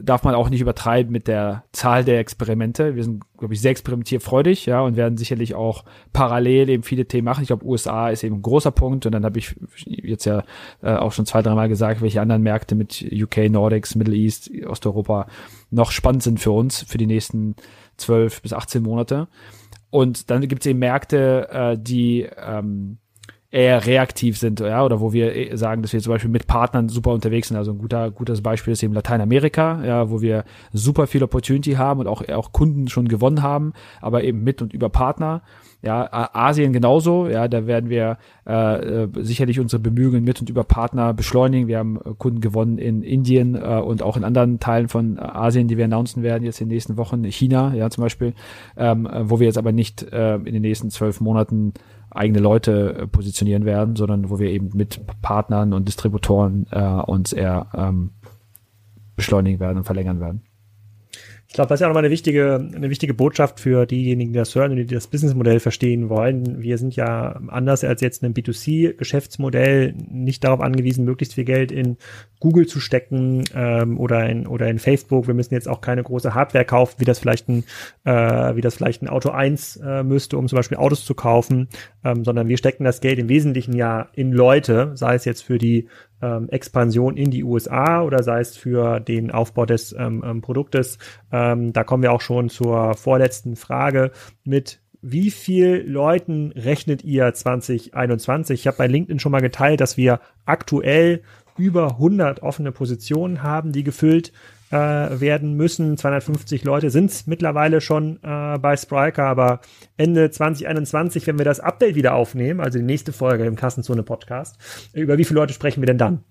[0.03, 2.95] darf man auch nicht übertreiben mit der Zahl der Experimente.
[2.95, 7.25] Wir sind, glaube ich, sehr experimentierfreudig, ja, und werden sicherlich auch parallel eben viele Themen
[7.25, 7.41] machen.
[7.41, 10.40] Ich glaube, USA ist eben ein großer Punkt und dann habe ich jetzt ja
[10.81, 15.27] äh, auch schon zwei, dreimal gesagt, welche anderen Märkte mit UK, Nordics, Middle East, Osteuropa
[15.69, 17.55] noch spannend sind für uns für die nächsten
[17.97, 19.27] zwölf bis 18 Monate.
[19.89, 22.97] Und dann gibt es eben Märkte, äh, die ähm,
[23.51, 26.87] eher reaktiv sind, ja, oder wo wir äh, sagen, dass wir zum Beispiel mit Partnern
[26.87, 27.57] super unterwegs sind.
[27.57, 31.99] Also ein guter, gutes Beispiel ist eben Lateinamerika, ja, wo wir super viel Opportunity haben
[31.99, 35.41] und auch, auch Kunden schon gewonnen haben, aber eben mit und über Partner.
[35.83, 40.63] Ja, Asien genauso, ja, da werden wir äh, äh, sicherlich unsere Bemühungen mit und über
[40.63, 41.67] Partner beschleunigen.
[41.67, 45.67] Wir haben äh, Kunden gewonnen in Indien äh, und auch in anderen Teilen von Asien,
[45.67, 48.33] die wir announcen werden jetzt in den nächsten Wochen, China, ja, zum Beispiel,
[48.77, 51.73] ähm, wo wir jetzt aber nicht äh, in den nächsten zwölf Monaten
[52.11, 57.33] eigene Leute äh, positionieren werden, sondern wo wir eben mit Partnern und Distributoren äh, uns
[57.33, 58.11] eher ähm,
[59.15, 60.43] beschleunigen werden und verlängern werden.
[61.51, 64.55] Ich glaube, das ist ja nochmal eine wichtige, eine wichtige Botschaft für diejenigen, die das
[64.55, 66.61] hören und die das Businessmodell verstehen wollen.
[66.61, 71.97] Wir sind ja anders als jetzt ein B2C-Geschäftsmodell nicht darauf angewiesen, möglichst viel Geld in
[72.39, 75.27] Google zu stecken ähm, oder in oder in Facebook.
[75.27, 77.65] Wir müssen jetzt auch keine große Hardware kaufen, wie das vielleicht ein
[78.05, 81.67] äh, wie das vielleicht ein Auto 1 äh, müsste, um zum Beispiel Autos zu kaufen,
[82.05, 85.57] ähm, sondern wir stecken das Geld im Wesentlichen ja in Leute, sei es jetzt für
[85.57, 85.89] die
[86.21, 90.97] ähm, Expansion in die USA oder sei es für den Aufbau des ähm, ähm, Produktes.
[91.31, 94.11] Ähm, da kommen wir auch schon zur vorletzten Frage
[94.43, 98.59] mit wie viel Leuten rechnet ihr 2021?
[98.59, 101.21] Ich habe bei LinkedIn schon mal geteilt, dass wir aktuell
[101.57, 104.31] über 100 offene Positionen haben, die gefüllt
[104.71, 105.97] äh, werden müssen.
[105.97, 109.61] 250 Leute sind es mittlerweile schon äh, bei Spriker, aber
[109.97, 114.57] Ende 2021, wenn wir das Update wieder aufnehmen, also die nächste Folge im Kassenzone Podcast,
[114.93, 116.23] über wie viele Leute sprechen wir denn dann?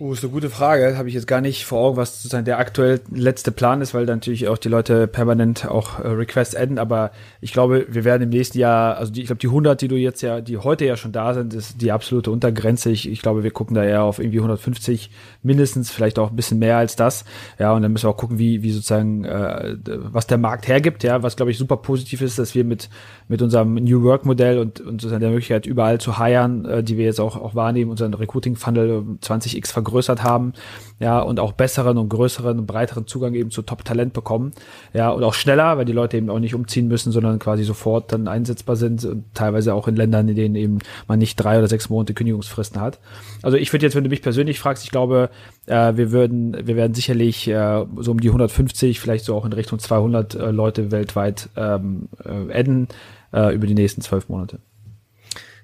[0.00, 0.96] Oh, ist eine gute Frage.
[0.96, 4.04] Habe ich jetzt gar nicht vor Augen, was sozusagen der aktuell letzte Plan ist, weil
[4.04, 6.78] natürlich auch die Leute permanent auch äh, Requests adden.
[6.78, 9.88] Aber ich glaube, wir werden im nächsten Jahr, also die, ich glaube, die 100, die
[9.88, 12.90] du jetzt ja, die heute ja schon da sind, ist die absolute Untergrenze.
[12.90, 15.10] Ich, ich glaube, wir gucken da eher auf irgendwie 150
[15.42, 17.24] mindestens, vielleicht auch ein bisschen mehr als das.
[17.58, 21.02] Ja, und dann müssen wir auch gucken, wie, wie sozusagen, äh, was der Markt hergibt.
[21.02, 22.88] Ja, was glaube ich super positiv ist, dass wir mit,
[23.26, 26.96] mit unserem New Work Modell und, und sozusagen der Möglichkeit überall zu hiren, äh, die
[26.96, 30.52] wir jetzt auch, auch wahrnehmen, unseren Recruiting Funnel 20x vergrößern vergrößert haben,
[31.00, 34.52] ja, und auch besseren und größeren und breiteren Zugang eben zu Top-Talent bekommen,
[34.92, 38.12] ja, und auch schneller, weil die Leute eben auch nicht umziehen müssen, sondern quasi sofort
[38.12, 41.68] dann einsetzbar sind und teilweise auch in Ländern, in denen eben man nicht drei oder
[41.68, 42.98] sechs Monate Kündigungsfristen hat.
[43.42, 45.30] Also ich würde jetzt, wenn du mich persönlich fragst, ich glaube,
[45.66, 49.52] äh, wir würden, wir werden sicherlich äh, so um die 150, vielleicht so auch in
[49.52, 52.88] Richtung 200 äh, Leute weltweit ähm, äh, adden
[53.32, 54.58] äh, über die nächsten zwölf Monate.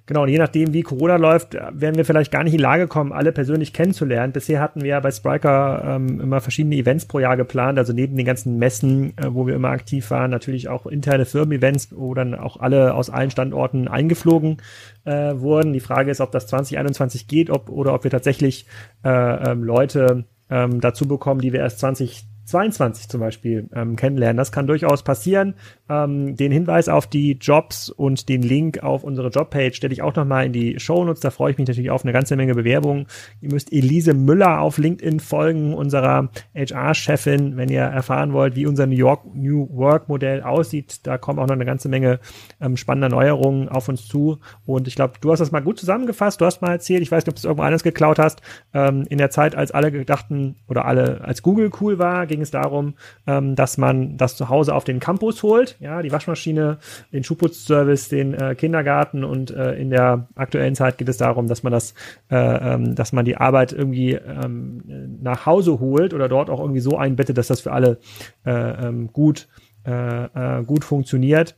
[0.07, 2.89] Genau, und je nachdem, wie Corona läuft, werden wir vielleicht gar nicht in die Lage
[2.89, 4.35] kommen, alle persönlich kennenzulernen.
[4.35, 8.15] Bisher hatten wir ja bei Spriker ähm, immer verschiedene Events pro Jahr geplant, also neben
[8.15, 12.35] den ganzen Messen, äh, wo wir immer aktiv waren, natürlich auch interne Firmen-Events, wo dann
[12.35, 14.59] auch alle aus allen Standorten eingeflogen
[15.07, 15.73] äh, wurden.
[15.73, 18.67] Die Frage ist, ob das 2021 geht ob, oder ob wir tatsächlich
[19.05, 24.37] äh, ähm, Leute ähm, dazu bekommen, die wir erst 20 22 zum Beispiel ähm, kennenlernen.
[24.37, 25.55] Das kann durchaus passieren.
[25.89, 30.15] Ähm, den Hinweis auf die Jobs und den Link auf unsere Jobpage stelle ich auch
[30.15, 31.21] nochmal in die Shownotes.
[31.21, 33.07] Da freue ich mich natürlich auf eine ganze Menge Bewerbungen.
[33.41, 38.87] Ihr müsst Elise Müller auf LinkedIn folgen, unserer HR-Chefin, wenn ihr erfahren wollt, wie unser
[38.87, 41.07] New York New Work Modell aussieht.
[41.07, 42.21] Da kommen auch noch eine ganze Menge
[42.61, 44.39] ähm, spannender Neuerungen auf uns zu.
[44.67, 46.41] Und ich glaube, du hast das mal gut zusammengefasst.
[46.41, 48.43] Du hast mal erzählt, ich weiß nicht, ob du es irgendwo anders geklaut hast.
[48.73, 52.51] Ähm, in der Zeit, als alle gedachten oder alle, als Google cool war, ging es
[52.51, 52.95] darum,
[53.29, 55.77] ähm, dass man das zu Hause auf den Campus holt.
[55.79, 56.79] Ja, die Waschmaschine,
[57.13, 61.63] den Schuhputzservice, den äh, Kindergarten und äh, in der aktuellen Zeit geht es darum, dass
[61.63, 61.95] man das,
[62.31, 64.83] äh, ähm, dass man die Arbeit irgendwie ähm,
[65.23, 67.99] nach Hause holt oder dort auch irgendwie so einbettet, dass das für alle
[68.45, 69.47] äh, ähm, gut,
[69.87, 71.57] äh, äh, gut funktioniert.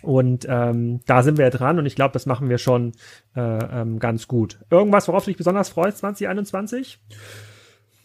[0.00, 2.92] Und ähm, da sind wir dran und ich glaube, das machen wir schon
[3.34, 4.60] äh, ähm, ganz gut.
[4.70, 7.00] Irgendwas, worauf du dich besonders freust 2021?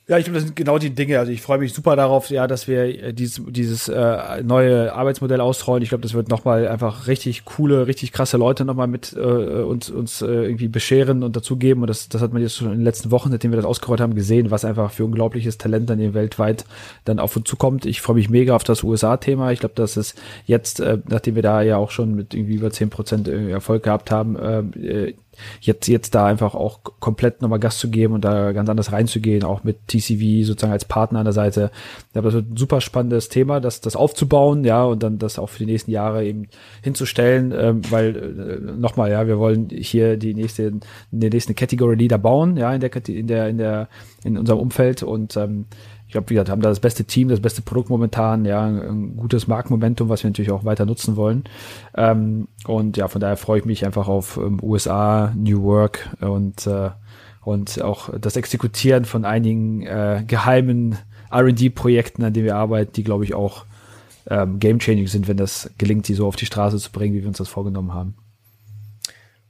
[0.06, 1.18] Ja, ich glaube, das sind genau die Dinge.
[1.18, 5.39] Also ich freue mich super darauf, ja, dass wir äh, dieses, dieses äh, neue Arbeitsmodell
[5.39, 5.82] ausrollen.
[5.82, 9.89] Ich glaube, das wird nochmal einfach richtig coole, richtig krasse Leute nochmal mit äh, uns,
[9.89, 11.84] uns äh, irgendwie bescheren und dazugeben.
[11.84, 14.01] Und das, das hat man jetzt schon in den letzten Wochen, seitdem wir das ausgerollt
[14.01, 16.66] haben, gesehen, was einfach für unglaubliches Talent dann hier weltweit
[17.06, 17.86] dann auf uns zukommt.
[17.86, 19.54] Ich freue mich mega auf das USA-Thema.
[19.54, 22.72] Ich glaube, dass es jetzt, äh, nachdem wir da ja auch schon mit irgendwie über
[22.72, 25.14] zehn Prozent äh, Erfolg gehabt haben, äh,
[25.62, 29.44] jetzt, jetzt da einfach auch komplett nochmal Gas zu geben und da ganz anders reinzugehen,
[29.44, 31.72] auch mit TCV sozusagen als Partner an der Seite.
[32.08, 35.40] Ich glaube, das wird ein super spannendes Thema, das, das aufzubauen, ja, und dann das
[35.40, 36.48] auch für die nächsten Jahre eben
[36.82, 40.72] hinzustellen, ähm, weil äh, nochmal, ja, wir wollen hier die nächste,
[41.12, 43.90] die nächste Category Leader bauen, ja, in der, in der, in der,
[44.24, 45.66] in unserem Umfeld und ähm,
[46.14, 49.47] ich glaube, wir haben da das beste Team, das beste Produkt momentan, ja, ein gutes
[49.47, 51.43] Marktmomentum, was wir natürlich auch weiter nutzen wollen.
[51.95, 56.68] Ähm, und ja, von daher freue ich mich einfach auf ähm, USA, New Work und,
[56.68, 56.91] äh,
[57.41, 60.99] und auch das Exekutieren von einigen äh, geheimen
[61.34, 63.66] RD-Projekten, an denen wir arbeiten, die, glaube ich, auch
[64.30, 67.28] ähm, game-changing sind, wenn das gelingt, die so auf die Straße zu bringen, wie wir
[67.28, 68.14] uns das vorgenommen haben.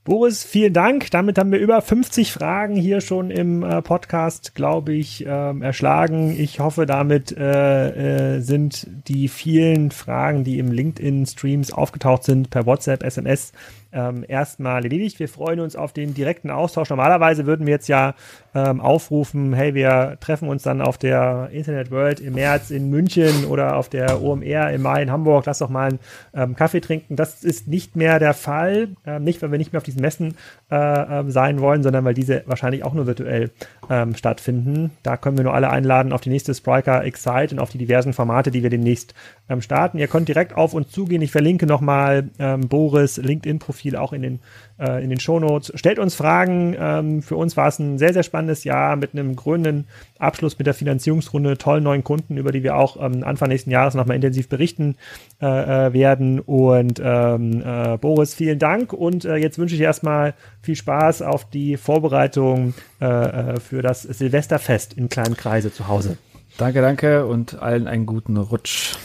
[0.05, 1.11] Boris, vielen Dank.
[1.11, 6.35] Damit haben wir über 50 Fragen hier schon im äh, Podcast, glaube ich, ähm, erschlagen.
[6.37, 12.65] Ich hoffe, damit äh, äh, sind die vielen Fragen, die im LinkedIn-Streams aufgetaucht sind, per
[12.65, 13.53] WhatsApp, SMS,
[13.93, 15.19] ähm, erstmal erledigt.
[15.19, 16.89] Wir freuen uns auf den direkten Austausch.
[16.89, 18.15] Normalerweise würden wir jetzt ja
[18.55, 23.45] ähm, aufrufen, hey, wir treffen uns dann auf der Internet World im März in München
[23.45, 25.45] oder auf der OMR im Mai in Hamburg.
[25.45, 25.99] Lass doch mal einen
[26.33, 27.15] ähm, Kaffee trinken.
[27.15, 28.89] Das ist nicht mehr der Fall.
[29.05, 30.35] Ähm, nicht, weil wir nicht mehr auf diesen Messen
[30.71, 33.51] äh, äh, sein wollen, sondern weil diese wahrscheinlich auch nur virtuell
[33.89, 34.91] ähm, stattfinden.
[35.03, 38.13] Da können wir nur alle einladen auf die nächste Spriker Excite und auf die diversen
[38.13, 39.13] Formate, die wir demnächst
[39.49, 39.97] ähm, starten.
[39.97, 41.21] Ihr könnt direkt auf uns zugehen.
[41.21, 44.39] Ich verlinke nochmal ähm, Boris LinkedIn-Profil auch in den,
[44.79, 45.71] äh, in den Shownotes.
[45.75, 46.75] Stellt uns Fragen.
[46.79, 50.67] Ähm, für uns war es ein sehr, sehr spannendes Jahr mit einem grünen Abschluss mit
[50.67, 54.49] der Finanzierungsrunde, tollen neuen Kunden, über die wir auch ähm, Anfang nächsten Jahres nochmal intensiv
[54.49, 54.95] berichten
[55.41, 56.39] äh, äh, werden.
[56.39, 58.93] Und ähm, äh, Boris, vielen Dank.
[58.93, 64.93] Und äh, jetzt wünsche ich erstmal viel Spaß auf die Vorbereitung äh, für das Silvesterfest
[64.93, 66.17] in kleinen Kreise zu Hause.
[66.57, 68.95] Danke, danke und allen einen guten Rutsch.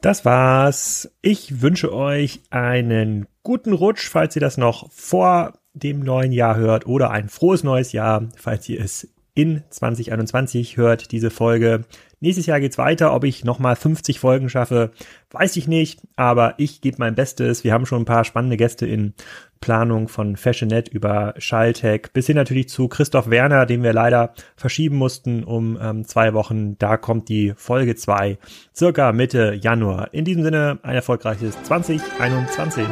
[0.00, 1.10] Das war's.
[1.22, 6.86] Ich wünsche euch einen guten Rutsch, falls ihr das noch vor dem neuen Jahr hört
[6.86, 11.84] oder ein frohes neues Jahr, falls ihr es in 2021 hört, diese Folge.
[12.20, 13.12] Nächstes Jahr geht's weiter.
[13.12, 14.92] Ob ich nochmal 50 Folgen schaffe,
[15.32, 17.64] weiß ich nicht, aber ich gebe mein Bestes.
[17.64, 19.14] Wir haben schon ein paar spannende Gäste in
[19.60, 24.96] Planung von Fashionet über Schalltech bis hin natürlich zu Christoph Werner, den wir leider verschieben
[24.96, 26.78] mussten um ähm, zwei Wochen.
[26.78, 28.38] Da kommt die Folge zwei
[28.74, 30.14] circa Mitte Januar.
[30.14, 32.86] In diesem Sinne ein erfolgreiches 2021.